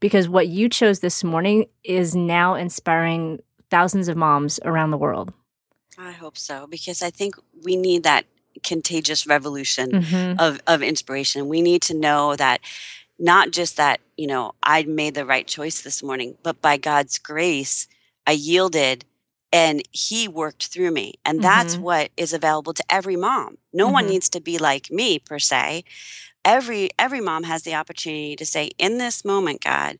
because 0.00 0.28
what 0.28 0.48
you 0.48 0.68
chose 0.68 1.00
this 1.00 1.24
morning 1.24 1.66
is 1.84 2.14
now 2.14 2.54
inspiring 2.54 3.40
thousands 3.70 4.08
of 4.08 4.16
moms 4.16 4.58
around 4.64 4.90
the 4.90 4.96
world. 4.96 5.32
I 5.98 6.12
hope 6.12 6.38
so 6.38 6.66
because 6.66 7.02
I 7.02 7.10
think 7.10 7.34
we 7.64 7.76
need 7.76 8.04
that 8.04 8.24
contagious 8.62 9.26
revolution 9.26 9.90
mm-hmm. 9.90 10.40
of, 10.40 10.60
of 10.66 10.82
inspiration. 10.82 11.48
We 11.48 11.62
need 11.62 11.82
to 11.82 11.94
know 11.94 12.36
that 12.36 12.60
not 13.18 13.50
just 13.50 13.76
that, 13.76 14.00
you 14.16 14.26
know, 14.26 14.54
I 14.62 14.84
made 14.84 15.14
the 15.14 15.26
right 15.26 15.46
choice 15.46 15.82
this 15.82 16.02
morning, 16.02 16.36
but 16.42 16.62
by 16.62 16.76
God's 16.76 17.18
grace, 17.18 17.88
I 18.26 18.32
yielded 18.32 19.04
and 19.52 19.82
he 19.90 20.28
worked 20.28 20.66
through 20.66 20.90
me. 20.90 21.14
And 21.24 21.42
that's 21.42 21.74
mm-hmm. 21.74 21.82
what 21.82 22.10
is 22.16 22.32
available 22.32 22.74
to 22.74 22.84
every 22.88 23.16
mom. 23.16 23.58
No 23.72 23.86
mm-hmm. 23.86 23.94
one 23.94 24.06
needs 24.06 24.28
to 24.30 24.40
be 24.40 24.58
like 24.58 24.90
me 24.90 25.18
per 25.18 25.38
se 25.38 25.84
every 26.44 26.90
every 26.98 27.20
mom 27.20 27.44
has 27.44 27.62
the 27.62 27.74
opportunity 27.74 28.36
to 28.36 28.46
say 28.46 28.70
in 28.78 28.98
this 28.98 29.24
moment 29.24 29.60
god 29.62 29.98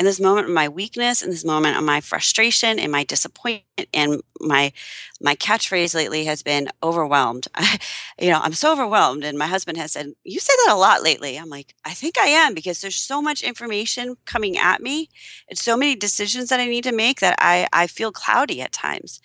in 0.00 0.06
this 0.06 0.18
moment 0.18 0.46
of 0.48 0.54
my 0.54 0.66
weakness 0.66 1.20
in 1.20 1.30
this 1.30 1.44
moment 1.44 1.76
of 1.76 1.84
my 1.84 2.00
frustration 2.00 2.78
and 2.78 2.90
my 2.90 3.04
disappointment 3.04 3.64
and 3.92 4.22
my 4.40 4.72
my 5.20 5.36
catchphrase 5.36 5.94
lately 5.94 6.24
has 6.24 6.42
been 6.42 6.70
overwhelmed. 6.82 7.48
I, 7.54 7.78
you 8.18 8.30
know 8.30 8.40
i'm 8.42 8.54
so 8.54 8.72
overwhelmed 8.72 9.24
and 9.24 9.38
my 9.38 9.46
husband 9.46 9.76
has 9.76 9.92
said 9.92 10.12
you 10.24 10.40
say 10.40 10.54
that 10.64 10.72
a 10.74 10.78
lot 10.78 11.02
lately. 11.02 11.36
I'm 11.36 11.50
like 11.50 11.74
i 11.84 11.92
think 11.92 12.18
i 12.18 12.26
am 12.26 12.54
because 12.54 12.80
there's 12.80 12.96
so 12.96 13.20
much 13.20 13.42
information 13.42 14.16
coming 14.24 14.56
at 14.56 14.80
me 14.82 15.10
and 15.48 15.58
so 15.58 15.76
many 15.76 15.94
decisions 15.94 16.48
that 16.48 16.60
i 16.60 16.66
need 16.66 16.84
to 16.84 16.92
make 16.92 17.20
that 17.20 17.34
i 17.38 17.68
i 17.72 17.86
feel 17.86 18.10
cloudy 18.10 18.62
at 18.62 18.72
times. 18.72 19.20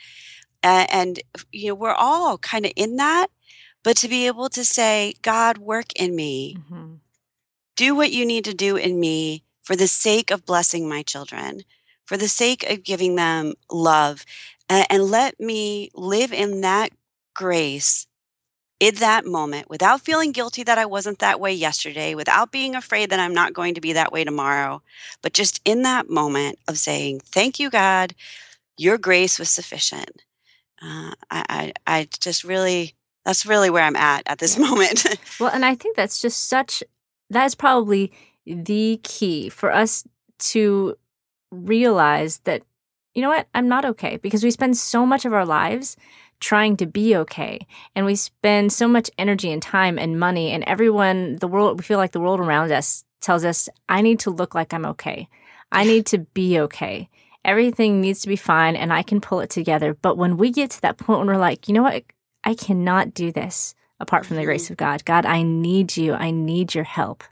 Uh, 0.62 0.86
and 0.92 1.22
you 1.52 1.70
know 1.70 1.76
we're 1.76 1.94
all 1.94 2.38
kind 2.40 2.66
of 2.66 2.72
in 2.76 2.98
that 2.98 3.28
but 3.86 3.96
to 3.98 4.10
be 4.10 4.26
able 4.26 4.50
to 4.50 4.66
say, 4.66 5.14
God, 5.22 5.60
work 5.60 5.94
in 5.96 6.16
me, 6.16 6.58
mm-hmm. 6.58 6.96
do 7.76 7.94
what 7.94 8.12
you 8.12 8.26
need 8.26 8.44
to 8.46 8.54
do 8.54 8.76
in 8.76 9.00
me 9.00 9.44
for 9.62 9.76
the 9.76 9.88
sake 9.88 10.32
of 10.32 10.46
blessing 10.46 10.90
my 10.90 11.04
children, 11.04 11.62
for 12.04 12.18
the 12.18 12.28
sake 12.28 12.68
of 12.68 12.84
giving 12.84 13.16
them 13.16 13.54
love, 13.72 14.26
and, 14.68 14.88
and 14.90 15.04
let 15.04 15.40
me 15.40 15.92
live 15.94 16.34
in 16.34 16.62
that 16.62 16.90
grace 17.36 18.08
in 18.80 18.96
that 18.96 19.26
moment 19.26 19.70
without 19.70 20.02
feeling 20.02 20.32
guilty 20.32 20.64
that 20.64 20.78
I 20.78 20.86
wasn't 20.86 21.20
that 21.20 21.40
way 21.40 21.54
yesterday, 21.54 22.16
without 22.16 22.52
being 22.52 22.76
afraid 22.76 23.10
that 23.12 23.20
I'm 23.20 23.34
not 23.34 23.54
going 23.54 23.76
to 23.76 23.82
be 23.82 23.94
that 23.94 24.12
way 24.12 24.24
tomorrow, 24.24 24.82
but 25.22 25.34
just 25.34 25.62
in 25.64 25.84
that 25.84 26.10
moment 26.10 26.58
of 26.68 26.80
saying, 26.80 27.20
Thank 27.20 27.60
you, 27.60 27.70
God, 27.70 28.16
your 28.78 28.98
grace 28.98 29.38
was 29.38 29.50
sufficient. 29.50 30.24
Uh, 30.82 31.12
I, 31.30 31.46
I, 31.50 31.74
I 31.88 32.08
just 32.20 32.44
really 32.44 32.96
that's 33.26 33.46
really 33.46 33.70
where 33.70 33.84
I'm 33.84 33.96
at 33.96 34.24
at 34.26 34.40
this 34.40 34.58
moment. 34.58 35.06
well, 35.40 35.52
and 35.54 35.66
I 35.66 35.76
think 35.76 35.96
that's 35.96 36.22
just 36.22 36.48
such 36.48 36.84
that 37.30 37.46
is 37.46 37.56
probably 37.56 38.12
the 38.46 39.00
key 39.04 39.50
for 39.50 39.74
us 39.74 40.04
to 40.38 40.96
realize 41.52 42.40
that 42.40 42.64
you 43.14 43.22
know 43.22 43.30
what 43.30 43.48
I'm 43.56 43.68
not 43.68 43.86
okay 43.86 44.18
because 44.18 44.44
we 44.44 44.52
spend 44.52 44.78
so 44.78 45.06
much 45.06 45.26
of 45.26 45.34
our 45.34 45.46
lives 45.46 45.98
trying 46.40 46.78
to 46.78 46.86
be 46.86 47.16
okay 47.16 47.66
and 47.96 48.06
we 48.06 48.16
spend 48.16 48.74
so 48.74 48.88
much 48.88 49.10
energy 49.18 49.52
and 49.52 49.62
time 49.62 49.98
and 49.98 50.20
money 50.20 50.52
and 50.52 50.64
everyone 50.66 51.38
the 51.38 51.48
world 51.48 51.80
we 51.80 51.84
feel 51.84 51.98
like 51.98 52.12
the 52.12 52.20
world 52.20 52.40
around 52.40 52.72
us 52.72 53.06
tells 53.22 53.46
us 53.46 53.70
I 53.90 54.02
need 54.02 54.20
to 54.22 54.30
look 54.32 54.54
like 54.54 54.74
I'm 54.74 54.86
okay. 54.86 55.28
I 55.72 55.84
need 55.84 56.06
to 56.08 56.20
be 56.20 56.60
okay. 56.60 57.10
Everything 57.44 58.02
needs 58.02 58.22
to 58.22 58.28
be 58.28 58.36
fine 58.36 58.76
and 58.76 58.94
I 58.94 59.02
can 59.02 59.22
pull 59.22 59.40
it 59.40 59.50
together. 59.50 59.94
But 59.94 60.18
when 60.18 60.38
we 60.38 60.52
get 60.52 60.72
to 60.72 60.82
that 60.82 60.98
point 60.98 61.20
when 61.20 61.28
we're 61.28 61.38
like, 61.38 61.68
you 61.68 61.74
know 61.74 61.84
what, 61.84 62.04
I 62.46 62.54
cannot 62.54 63.14
do 63.14 63.32
this 63.32 63.76
apart 64.00 64.26
from 64.26 64.38
the 64.38 64.46
grace 64.46 64.66
mm-hmm. 64.66 64.74
of 64.74 64.78
God. 64.78 65.06
God, 65.06 65.26
I 65.26 65.42
need 65.42 65.98
you. 65.98 66.14
I 66.14 66.32
need 66.32 66.76
your 66.76 66.84
help. 66.84 67.24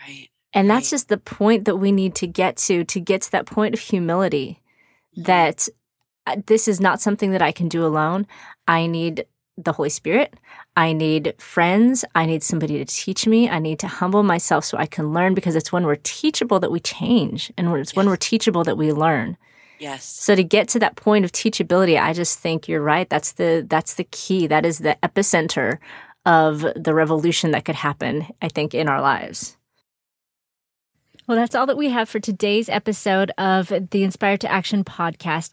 Right. 0.00 0.28
And 0.54 0.70
that's 0.70 0.86
right. 0.86 0.90
just 0.90 1.08
the 1.08 1.18
point 1.18 1.64
that 1.66 1.76
we 1.76 1.92
need 1.92 2.14
to 2.16 2.26
get 2.26 2.56
to, 2.58 2.84
to 2.84 3.00
get 3.00 3.22
to 3.22 3.32
that 3.32 3.46
point 3.46 3.74
of 3.74 3.80
humility 3.80 4.60
mm-hmm. 5.12 5.24
that 5.24 5.68
uh, 6.26 6.36
this 6.46 6.68
is 6.68 6.80
not 6.80 7.00
something 7.00 7.32
that 7.32 7.42
I 7.42 7.52
can 7.52 7.68
do 7.68 7.84
alone. 7.84 8.26
I 8.66 8.86
need 8.86 9.26
the 9.56 9.72
Holy 9.72 9.90
Spirit. 9.90 10.34
I 10.76 10.92
need 10.92 11.34
friends. 11.38 12.04
I 12.14 12.26
need 12.26 12.42
somebody 12.42 12.78
to 12.78 12.84
teach 12.84 13.26
me. 13.26 13.50
I 13.50 13.58
need 13.58 13.80
to 13.80 13.88
humble 13.88 14.22
myself 14.22 14.64
so 14.64 14.78
I 14.78 14.86
can 14.86 15.12
learn 15.12 15.34
because 15.34 15.56
it's 15.56 15.72
when 15.72 15.84
we're 15.84 15.96
teachable 15.96 16.60
that 16.60 16.70
we 16.70 16.80
change 16.80 17.52
and 17.58 17.68
it's 17.76 17.90
yes. 17.90 17.96
when 17.96 18.06
we're 18.06 18.16
teachable 18.16 18.62
that 18.64 18.76
we 18.76 18.92
learn. 18.92 19.36
Yes. 19.78 20.04
So 20.04 20.34
to 20.34 20.42
get 20.42 20.68
to 20.68 20.78
that 20.80 20.96
point 20.96 21.24
of 21.24 21.32
teachability, 21.32 22.00
I 22.00 22.12
just 22.12 22.38
think 22.38 22.68
you're 22.68 22.82
right. 22.82 23.08
That's 23.08 23.32
the 23.32 23.64
that's 23.68 23.94
the 23.94 24.04
key. 24.04 24.46
That 24.46 24.66
is 24.66 24.78
the 24.78 24.96
epicenter 25.02 25.78
of 26.26 26.66
the 26.74 26.94
revolution 26.94 27.52
that 27.52 27.64
could 27.64 27.76
happen, 27.76 28.26
I 28.42 28.48
think, 28.48 28.74
in 28.74 28.88
our 28.88 29.00
lives. 29.00 29.56
Well, 31.26 31.36
that's 31.36 31.54
all 31.54 31.66
that 31.66 31.76
we 31.76 31.90
have 31.90 32.08
for 32.08 32.20
today's 32.20 32.68
episode 32.68 33.30
of 33.38 33.68
the 33.68 34.02
Inspired 34.02 34.40
to 34.40 34.50
Action 34.50 34.82
podcast. 34.82 35.52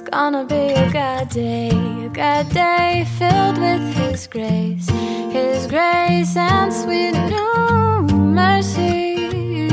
It's 0.00 0.08
gonna 0.10 0.44
be 0.44 0.54
a 0.54 0.88
good 0.92 1.28
day, 1.28 1.70
a 1.70 2.08
good 2.08 2.54
day 2.54 3.04
filled 3.18 3.58
with 3.58 3.82
His 3.96 4.28
grace, 4.28 4.88
His 5.32 5.66
grace 5.66 6.36
and 6.36 6.72
sweet 6.72 7.14
new 7.34 8.06
mercies. 8.16 9.72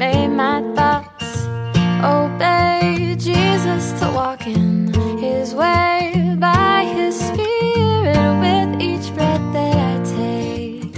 May 0.00 0.26
my 0.26 0.62
thoughts 0.74 1.46
obey 2.02 3.14
Jesus 3.16 3.92
to 4.00 4.10
walk 4.12 4.44
in 4.48 4.92
His 5.18 5.54
way 5.54 6.34
by 6.40 6.82
His 6.92 7.14
Spirit 7.14 8.32
with 8.42 8.82
each 8.82 9.14
breath 9.14 9.46
that 9.52 9.76
I 9.76 10.02
take. 10.16 10.96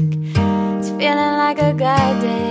It's 0.78 0.88
feeling 0.88 1.36
like 1.44 1.58
a 1.58 1.72
good 1.72 2.20
day. 2.22 2.43